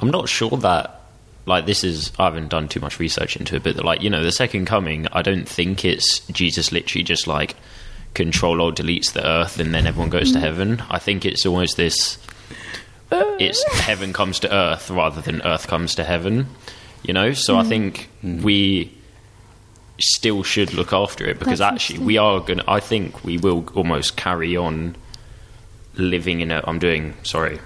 [0.00, 0.98] I'm not sure that
[1.46, 4.22] like this is I haven't done too much research into it, but like you know
[4.22, 7.56] the second coming, I don't think it's Jesus literally just like
[8.14, 10.42] control or deletes the earth and then everyone goes to mm.
[10.42, 10.82] heaven.
[10.90, 12.18] I think it's almost this.
[13.10, 13.36] Uh.
[13.38, 16.46] It's heaven comes to earth rather than earth comes to heaven.
[17.02, 17.68] You know, so I mm.
[17.68, 18.42] think mm.
[18.42, 18.92] we
[19.98, 23.36] still should look after it because That's actually we are going to I think we
[23.38, 24.96] will almost carry on
[25.94, 27.58] living in a I'm doing sorry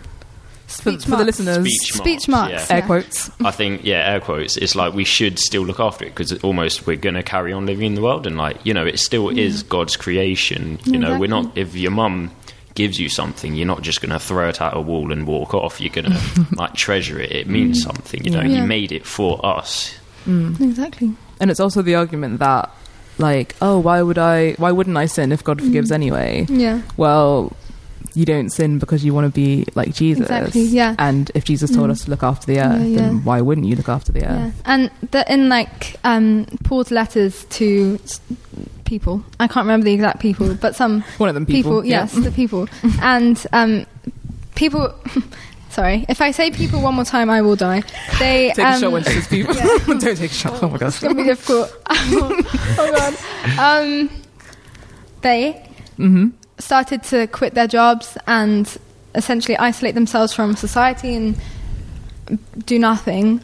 [0.80, 1.38] For, Speech for the marks.
[1.38, 2.70] listeners, Speech Speech marks, marks.
[2.70, 2.74] yeah.
[2.76, 2.86] air Yeah.
[2.86, 3.30] quotes.
[3.44, 4.56] I think, yeah, air quotes.
[4.56, 7.66] It's like we should still look after it because almost we're going to carry on
[7.66, 10.78] living in the world, and like you know, it still is God's creation.
[10.84, 11.56] You know, we're not.
[11.56, 12.30] If your mum
[12.74, 15.52] gives you something, you're not just going to throw it at a wall and walk
[15.54, 15.80] off.
[15.80, 17.30] You're going to like treasure it.
[17.32, 17.84] It means mm.
[17.84, 18.24] something.
[18.24, 18.62] You know, Yeah.
[18.62, 19.94] you made it for us.
[20.26, 20.58] Mm.
[20.60, 21.12] Exactly.
[21.40, 22.70] And it's also the argument that,
[23.18, 24.52] like, oh, why would I?
[24.52, 25.94] Why wouldn't I sin if God forgives mm.
[25.94, 26.46] anyway?
[26.48, 26.80] Yeah.
[26.96, 27.54] Well,
[28.14, 30.22] you don't sin because you want to be like Jesus.
[30.30, 30.94] Exactly, yeah.
[30.98, 31.92] And if Jesus told Mm.
[31.92, 32.96] us to look after the earth, Yeah, yeah.
[33.00, 34.46] then why wouldn't you look after the Yeah.
[34.48, 34.62] earth?
[34.64, 37.98] And the, in like um, Paul's letters to
[38.84, 41.82] people, I can't remember the exact people, but some One of them people.
[41.82, 42.68] people, yes, the people,
[43.00, 43.86] and um,
[44.54, 44.94] people.
[45.70, 47.82] Sorry, if I say people one more time, I will die.
[48.18, 49.54] They Take a um, shot when she says people.
[49.54, 50.62] don't take a shot.
[50.62, 50.96] Oh my gosh.
[50.96, 51.70] It's gonna be difficult.
[51.88, 52.42] oh
[52.76, 53.16] god.
[53.58, 54.10] Um,
[55.22, 55.52] they
[55.96, 56.28] hmm
[56.62, 58.78] started to quit their jobs and
[59.14, 61.36] essentially isolate themselves from society and
[62.64, 63.40] do nothing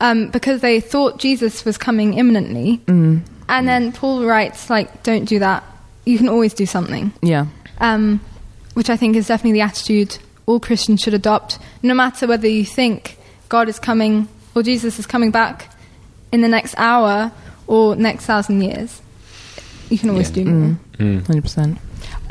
[0.00, 2.78] um, because they thought Jesus was coming imminently.
[2.86, 3.22] Mm.
[3.48, 5.62] And then Paul writes, like, don't do that.
[6.06, 7.12] You can always do something.
[7.20, 7.46] Yeah.
[7.78, 8.20] Um,
[8.74, 12.64] which I think is definitely the attitude all Christians should adopt, no matter whether you
[12.64, 15.68] think God is coming or Jesus is coming back
[16.32, 17.30] in the next hour
[17.66, 19.00] or next thousand years.
[19.90, 20.34] You can always Yeah.
[20.34, 20.76] do more.
[20.98, 21.26] Mm.
[21.26, 21.78] Hundred percent.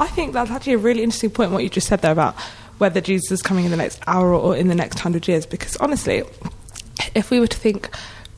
[0.01, 2.35] I think that's actually a really interesting point what you just said there about
[2.79, 5.45] whether Jesus is coming in the next hour or in the next hundred years.
[5.45, 6.23] Because honestly,
[7.13, 7.89] if we were to think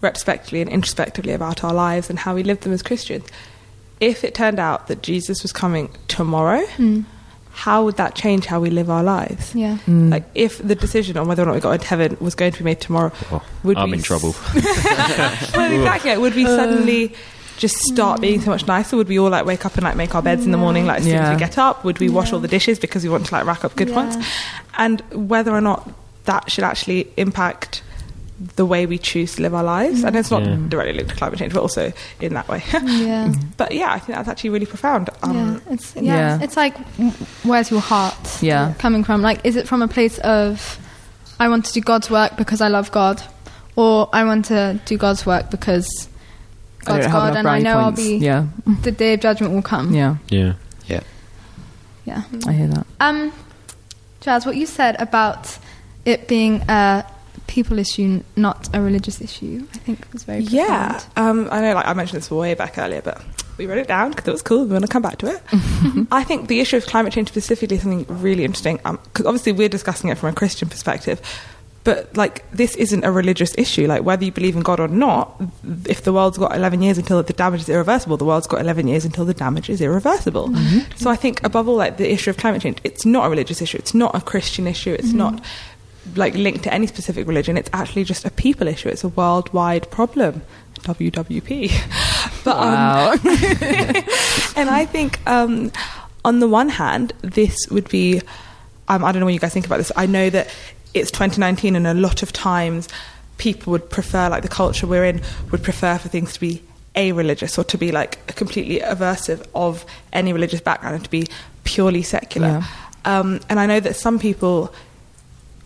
[0.01, 3.25] retrospectively and introspectively about our lives and how we lived them as Christians,
[4.01, 6.65] if it turned out that Jesus was coming tomorrow,
[7.51, 9.55] how would that change how we live our lives?
[9.55, 9.77] Yeah.
[9.85, 10.11] Mm.
[10.11, 12.57] Like if the decision on whether or not we got into heaven was going to
[12.57, 14.35] be made tomorrow, Oh, would I'm we in trouble.
[14.53, 16.17] well, exactly.
[16.17, 17.13] Would we suddenly
[17.63, 18.97] just start being so much nicer?
[18.97, 20.99] Would we all like wake up and like make our beds in the morning like
[20.99, 21.83] as soon as we get up?
[21.85, 22.35] Would we wash Yeah.
[22.35, 23.95] all the dishes because we want to like rack up good Yeah.
[23.95, 24.15] ones?
[24.77, 25.89] And whether or not
[26.25, 27.81] that should actually impact
[28.55, 30.03] the way we choose to live our lives.
[30.03, 30.57] And it's not Yeah.
[30.67, 32.61] directly linked to climate change, but also in that way.
[32.83, 33.31] Yeah.
[33.55, 35.09] but yeah, I think that's actually really profound.
[35.21, 35.35] Um,
[35.67, 36.39] yeah, it's yeah, Yeah.
[36.41, 36.75] it's like
[37.43, 38.73] where's your heart Yeah.
[38.79, 39.21] coming from?
[39.21, 40.77] Like, is it from a place of
[41.39, 43.21] I want to do God's work because I love God,
[43.75, 46.12] or I want to do God's work because I don't
[46.85, 47.99] God's have God and I know points.
[48.01, 48.47] I'll be Yeah.
[48.81, 49.93] the day of judgment will come.
[49.93, 50.17] Yeah.
[50.29, 50.53] Yeah.
[50.87, 51.01] Yeah.
[52.05, 52.23] yeah.
[52.47, 52.85] I hear that.
[52.99, 53.31] Um,
[54.21, 55.57] Jazz, what you said about
[56.05, 57.05] it being a
[57.47, 61.73] people issue, not a religious issue, I think was very Yeah, um, I know.
[61.73, 63.23] Like I mentioned this way back earlier, but
[63.57, 64.65] we wrote it down because it was cool.
[64.65, 65.41] We want to come back to it.
[66.11, 69.69] I think the issue of climate change specifically is something really interesting because obviously we're
[69.69, 71.21] discussing it from a Christian perspective.
[71.83, 73.87] But like this isn't a religious issue.
[73.87, 75.41] Like whether you believe in God or not,
[75.85, 78.87] if the world's got 11 years until the damage is irreversible, the world's got 11
[78.87, 80.53] years until the damage is irreversible.
[80.95, 83.61] So I think above all, like the issue of climate change, it's not a religious
[83.61, 83.77] issue.
[83.77, 84.93] It's not a Christian issue.
[84.93, 85.43] It's not
[86.15, 87.57] like linked to any specific religion.
[87.57, 88.89] It's actually just a people issue.
[88.89, 90.41] It's a worldwide problem.
[90.81, 91.71] WWP.
[92.43, 93.11] But um, Wow.
[94.57, 95.71] and I think, um,
[96.25, 98.21] on the one hand, this would be.
[98.89, 99.93] Um, I don't know what you guys think about this.
[99.95, 100.49] I know that
[100.93, 102.87] it's 2019, and a lot of times
[103.37, 106.61] people would prefer, like the culture we're in, would prefer for things to be
[106.95, 111.27] a religious or to be like completely aversive of any religious background and to be
[111.63, 112.63] purely secular.
[113.05, 114.73] Um, and I know that some people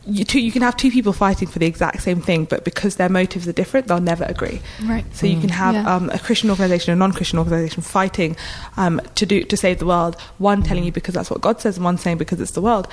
[0.09, 2.95] you, two, you can have two people fighting for the exact same thing, but because
[2.95, 4.61] their motives are different, they'll never agree.
[4.85, 5.03] Right.
[5.13, 5.95] So you can have Yeah.
[5.95, 8.37] um, a Christian organization, a non-Christian organization fighting
[8.77, 10.15] um, to do to save the world.
[10.37, 12.87] One telling you because that's what God says, and one saying because it's the world.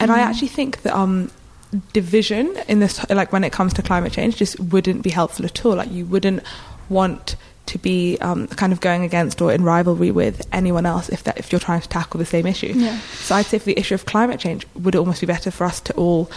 [0.00, 1.30] And I actually think that um,
[1.92, 5.64] division in this, like when it comes to climate change, just wouldn't be helpful at
[5.64, 5.76] all.
[5.76, 6.42] Like you wouldn't
[6.88, 11.24] want to be um, kind of going against or in rivalry with anyone else if
[11.24, 12.72] that if you're trying to tackle the same issue.
[12.74, 12.98] Yeah.
[13.00, 15.64] So I'd say for the issue of climate change, would it almost be better for
[15.64, 16.30] us to all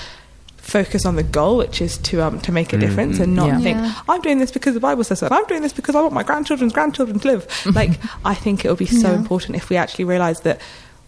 [0.57, 3.59] focus on the goal, which is to um, to make a difference, and not Yeah.
[3.61, 3.93] think Yeah.
[4.09, 6.23] I'm doing this because the Bible says so, I'm doing this because I want my
[6.23, 7.65] grandchildren's grandchildren to live.
[7.75, 7.91] like
[8.25, 9.15] I think it would be so Yeah.
[9.15, 10.59] important if we actually realise that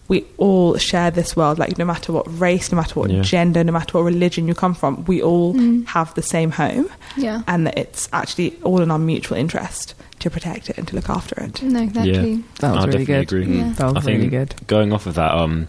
[0.07, 1.57] we all share this world.
[1.59, 3.21] Like no matter what race, no matter what Yeah.
[3.21, 5.53] gender, no matter what religion you come from, we all
[5.85, 7.41] have the same home, Yeah.
[7.47, 11.09] and that it's actually all in our mutual interest to protect it and to look
[11.09, 11.61] after it.
[11.63, 12.43] No, exactly.
[12.59, 13.21] That was I really good.
[13.21, 13.57] agree.
[13.57, 13.73] Yeah.
[13.77, 14.55] That was I think really good.
[14.67, 15.67] going off of that, um,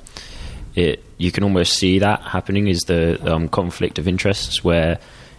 [0.75, 4.99] it you can almost see that happening is the um, conflict of interests where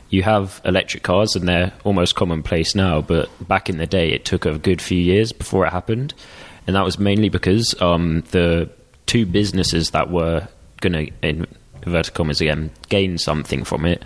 [0.09, 4.23] you have electric cars and they're almost commonplace now, but back in the day it
[4.23, 6.13] took a good few years before it happened,
[6.65, 8.69] and that was mainly because um, the
[9.05, 10.47] two businesses that were
[10.81, 11.47] going to in
[11.85, 14.03] inverted commas again gain something from it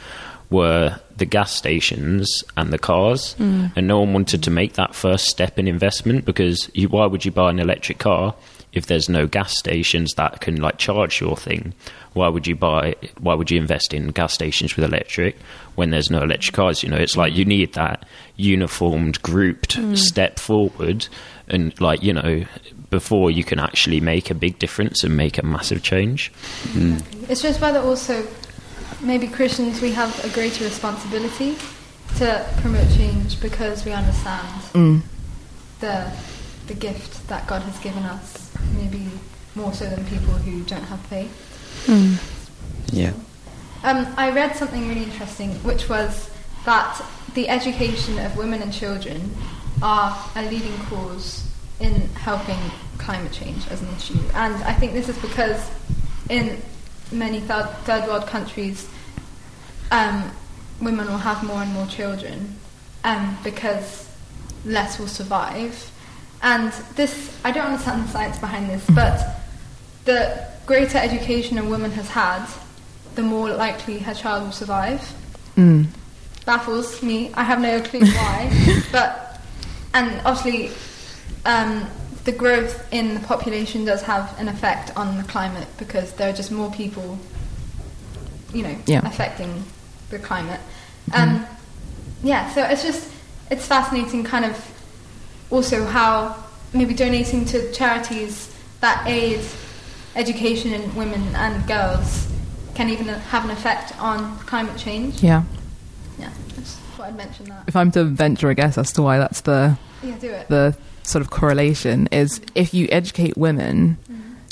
[0.50, 3.72] were the gas stations and the cars, mm.
[3.76, 7.24] and no one wanted to make that first step in investment because you, why would
[7.24, 8.34] you buy an electric car
[8.72, 11.74] if there's no gas stations that can like charge your thing?
[12.14, 12.96] Why would you buy?
[13.20, 15.38] Why would you invest in gas stations with electric
[15.76, 16.82] when there's no electric cars?
[16.82, 19.96] You know, it's like you need that uniformed, grouped mm.
[19.98, 21.08] step forward,
[21.48, 22.46] and like you know,
[22.90, 26.32] before you can actually make a big difference and make a massive change.
[27.28, 28.26] It's just whether also
[29.02, 31.56] maybe Christians we have a greater responsibility
[32.18, 35.02] to promote change because we understand Mm.
[35.80, 36.12] the
[36.68, 39.08] the gift that God has given us, maybe
[39.56, 41.32] more so than people who don't have faith.
[42.92, 43.14] Yeah.
[43.84, 46.30] Um, I read something really interesting, which was
[46.66, 47.02] that
[47.34, 49.36] the education of women and children
[49.82, 51.49] are a leading cause
[51.80, 52.60] in helping
[52.98, 54.20] climate change as an issue.
[54.34, 55.70] And I think this is because
[56.30, 56.62] in
[57.12, 58.88] many third, third world countries,
[59.92, 60.32] um,
[60.82, 62.56] women will have more and more children
[63.04, 64.10] um, because
[64.66, 65.92] less will survive.
[66.42, 69.42] And this, I don't understand the science behind this, but
[70.06, 72.46] the greater education a woman has had,
[73.16, 75.02] the more likely her child will survive.
[75.56, 75.88] Mm.
[76.46, 77.32] Baffles me.
[77.34, 78.84] I have no clue why.
[78.92, 79.42] but,
[79.94, 80.72] and obviously,
[81.46, 81.88] um,
[82.26, 86.34] the growth in the population does have an effect on the climate because there are
[86.34, 87.18] just more people
[88.54, 89.02] you know, Yeah.
[89.08, 89.64] affecting
[90.10, 90.60] the climate.
[91.14, 91.46] Um,
[92.24, 93.12] yeah, so it's just
[93.52, 94.56] it's fascinating, kind of
[95.52, 96.36] also how
[96.74, 99.42] maybe donating to charities that aid
[100.16, 102.28] education in women and girls
[102.76, 105.22] can even have an effect on climate change.
[105.24, 105.44] Yeah.
[106.18, 107.64] Yeah, I just thought I'd mention that.
[107.68, 110.48] If I'm to venture a guess as to why that's the Yeah, do it.
[110.50, 110.76] the
[111.10, 113.98] sort of correlation is if you educate women,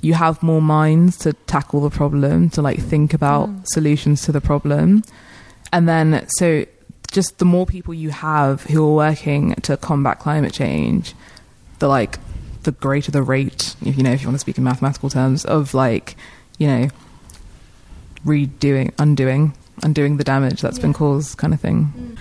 [0.02, 3.64] you have more minds to tackle the problem, to like think about hmm.
[3.66, 5.04] solutions to the problem.
[5.72, 6.66] And then, so
[7.12, 11.14] just the more people you have who are working to combat climate change,
[11.80, 12.20] the like,
[12.64, 15.46] the greater the rate, if you know, if you want to speak in mathematical terms,
[15.46, 16.16] of like,
[16.58, 16.88] you know,
[18.26, 19.54] redoing, undoing,
[19.84, 21.86] undoing the damage that's been caused, kind of thing.
[21.86, 22.16] Hmm.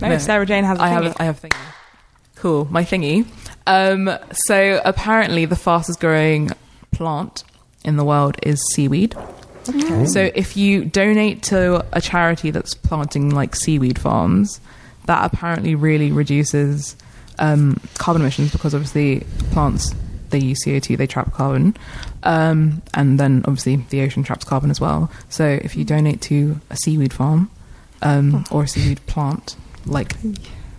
[0.00, 0.18] No, No.
[0.18, 1.16] Sarah Jane has a I have, thingy.
[1.16, 1.56] a, I have a thingy.
[2.36, 3.26] Cool, my thingy.
[3.70, 6.50] Um, so apparently, the fastest growing
[6.90, 7.44] plant
[7.84, 9.16] in the world is seaweed.
[10.06, 14.60] So if you donate to a charity that's planting like seaweed farms,
[15.06, 16.96] that apparently really reduces
[17.38, 19.94] um, carbon emissions because obviously plants
[20.30, 21.76] they use CO two, they trap carbon,
[22.24, 25.12] um, and then obviously the ocean traps carbon as well.
[25.28, 27.50] So if you donate to a seaweed farm
[28.02, 29.54] um, or a seaweed plant,
[29.86, 30.16] like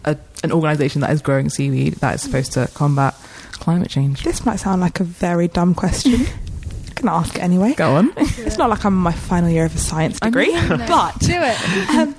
[0.05, 3.15] a, an organisation that is growing seaweed that is supposed to combat
[3.51, 4.23] climate change.
[4.23, 6.13] This might sound like a very dumb question.
[6.21, 7.73] I can ask it anyway.
[7.73, 8.11] Go on.
[8.17, 11.89] It's not like I'm in my final year of a science degree, but do it.
[11.95, 12.15] um,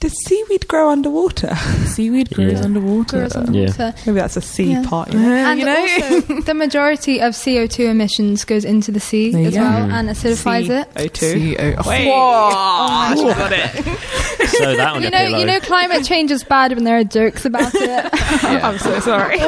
[0.00, 1.54] does seaweed grow underwater?
[1.86, 2.62] Seaweed grows Yeah.
[2.64, 3.18] underwater.
[3.18, 3.94] Grows underwater.
[4.06, 4.84] Maybe that's a sea Yeah.
[4.88, 5.12] part.
[5.12, 5.28] You know?
[5.34, 5.76] And you know?
[5.78, 9.60] also, the majority of CO2 emissions goes into the sea There you as go.
[9.60, 10.88] well and acidifies it.
[10.94, 11.56] CO2.
[11.82, 12.06] CO- Wait.
[12.08, 13.14] Whoa.
[13.14, 14.48] she got it.
[14.48, 17.44] So that on You know, you know, climate change is bad when there are jokes
[17.44, 18.10] about it.
[18.64, 19.38] I'm so sorry.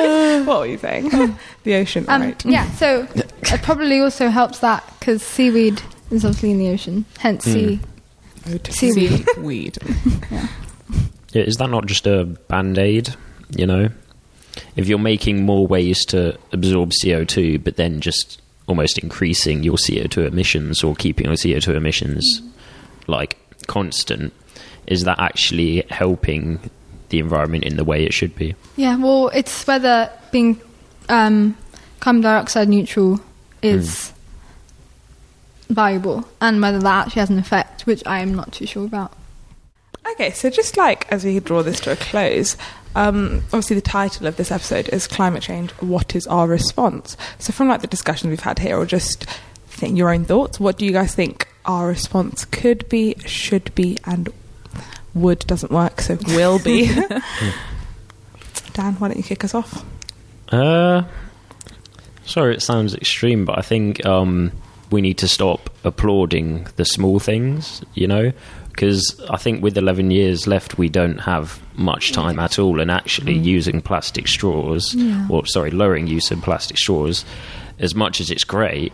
[0.45, 1.11] what were you saying?
[1.65, 2.45] the ocean, Um, right?
[2.45, 5.81] Yeah, so it probably also helps that because seaweed
[6.11, 7.81] is obviously in the ocean, hence sea.
[8.70, 9.26] Seaweed.
[9.34, 9.78] Seaweed.
[11.32, 13.14] Yeah, is that not just a band aid?
[13.57, 13.88] You know,
[14.76, 20.26] if you're making more ways to absorb CO2, but then just almost increasing your CO2
[20.26, 22.43] emissions or keeping your CO2 emissions
[23.07, 24.32] like constant,
[24.86, 26.59] is that actually helping
[27.09, 28.55] the environment in the way it should be?
[28.76, 30.61] Yeah, well, it's whether being
[31.09, 31.57] um,
[32.01, 33.20] carbon dioxide neutral
[33.62, 34.12] is
[35.75, 39.12] valuable and whether that actually has an effect, which I am not too sure about.
[40.12, 42.57] Okay, so just like as we draw this to a close,
[42.95, 47.53] um, obviously the title of this episode is "Climate Change: What is our response?" So
[47.53, 49.27] from like the discussions we've had here, or just
[49.68, 53.97] think your own thoughts, what do you guys think our response could be, should be,
[54.05, 54.29] and
[55.14, 56.93] would doesn't work, so will be?
[58.73, 59.85] Dan, why don't you kick us off?
[60.49, 61.05] Uh,
[62.25, 64.53] sorry, it sounds extreme, but I think um,
[64.93, 68.32] we need to stop applauding the small things, you know?
[68.68, 72.90] Because I think with 11 years left, we don't have much time at all, and
[72.90, 73.45] actually mm.
[73.45, 74.97] using plastic straws,
[75.28, 77.24] or sorry, lowering use of plastic straws,
[77.78, 78.93] as much as it's great,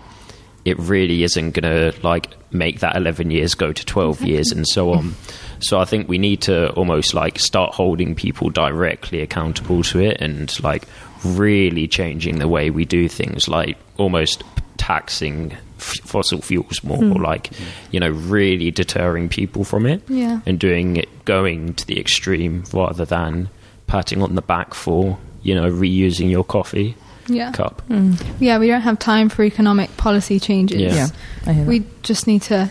[0.65, 4.67] it really isn't going to like make that 11 years go to 12 years and
[4.67, 5.15] so on.
[5.61, 10.19] So I think we need to almost like start holding people directly accountable to it
[10.21, 10.85] and like
[11.25, 14.45] really changing the way we do things, like almost
[14.77, 17.23] taxing f- fossil fuels more, or hmm.
[17.23, 17.51] like
[17.91, 20.41] you know really deterring people from it Yeah.
[20.47, 23.49] and doing it going to the extreme rather than
[23.87, 26.95] patting on the back for you know reusing your coffee
[27.29, 27.53] Yeah.
[27.53, 27.83] cup.
[27.89, 28.15] Hmm.
[28.41, 30.81] Yeah, we don't have time for economic policy changes.
[30.81, 30.95] Yeah.
[30.95, 31.09] Yeah,
[31.47, 31.69] I hear that.
[31.69, 32.71] We just need to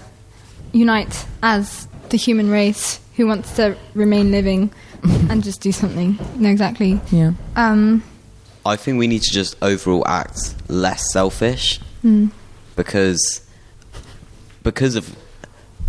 [0.73, 4.71] unite as the human race who wants to remain living
[5.29, 6.17] and just do something.
[6.35, 6.99] No, exactly.
[7.11, 7.31] yeah.
[7.55, 8.03] Um,
[8.65, 12.27] I think we need to just overall act less selfish hmm.
[12.77, 13.41] Because
[14.63, 15.13] because of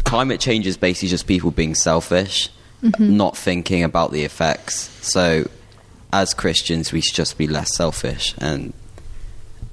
[0.03, 2.49] climate change is basically just people being selfish,
[2.83, 3.17] mm-hmm.
[3.17, 4.75] not thinking about the effects.
[5.07, 5.49] So
[6.13, 8.73] as Christians, we should just be less selfish and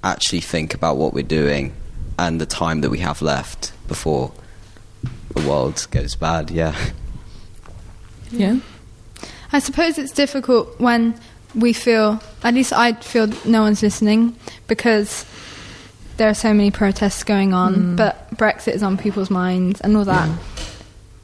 [0.04, 1.74] actually think about what we're doing
[2.20, 4.32] and the time that we have left before
[5.34, 6.52] the world goes bad.
[6.52, 6.76] Yeah.
[8.32, 8.60] Yeah.
[9.52, 11.20] I suppose it's difficult when
[11.54, 14.36] we feel, at least I feel no one's listening
[14.68, 15.26] because
[16.18, 20.06] there are so many protests going on, but Brexit is on people's minds and all
[20.06, 20.30] that,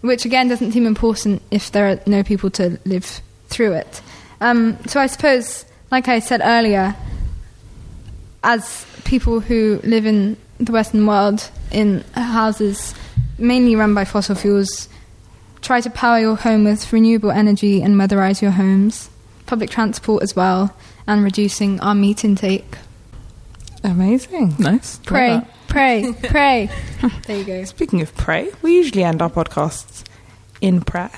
[0.02, 4.02] which again doesn't seem important if there are no people to live through it.
[4.42, 6.96] Um, so I suppose, like I said earlier,
[8.44, 12.94] as people who live in the Western world in houses
[13.38, 14.90] mainly run by fossil fuels,
[15.62, 19.10] try to power your home with renewable energy and weatherize your homes,
[19.46, 20.76] public transport as well,
[21.08, 22.78] and reducing our meat intake.
[23.84, 24.56] Amazing.
[24.60, 25.00] Nice.
[25.00, 25.68] Pray, that.
[25.68, 26.70] pray, pray.
[27.26, 27.64] there you go.
[27.66, 30.04] Speaking of pray, we usually end our podcasts
[30.62, 31.12] in prayer.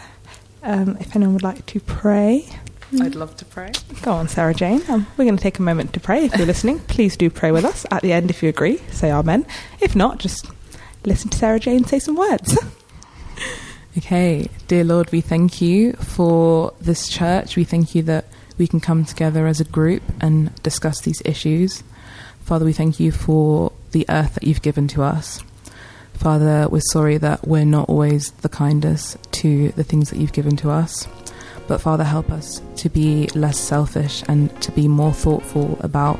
[0.62, 2.48] Um, if anyone would like to pray,
[3.02, 3.72] I'd love to pray.
[4.02, 4.82] go on, Sarah Jane.
[4.88, 6.26] Um, we're going to take a moment to pray.
[6.26, 7.86] If you're listening, please do pray with us.
[7.92, 9.46] At the end, if you agree, say Amen.
[9.82, 10.48] If not, just
[11.04, 12.58] listen to Sarah Jane say some words.
[13.96, 17.56] Okay, dear Lord, we thank you for this church.
[17.56, 18.26] We thank you that
[18.58, 21.84] we can come together as a group and discuss these issues.
[22.44, 25.42] Father, we thank you for the earth that you've given to us.
[26.14, 30.56] Father, we're sorry that we're not always the kindest to the things that you've given
[30.58, 31.08] to us.
[31.68, 36.20] But Father, help us to be less selfish and to be more thoughtful about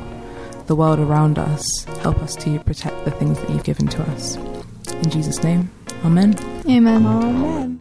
[0.66, 1.84] the world around us.
[2.00, 4.36] Help us to protect the things that you've given to us.
[4.92, 5.70] In Jesus' name,
[6.04, 6.36] Amen.
[6.68, 7.06] Amen.
[7.06, 7.80] Amen.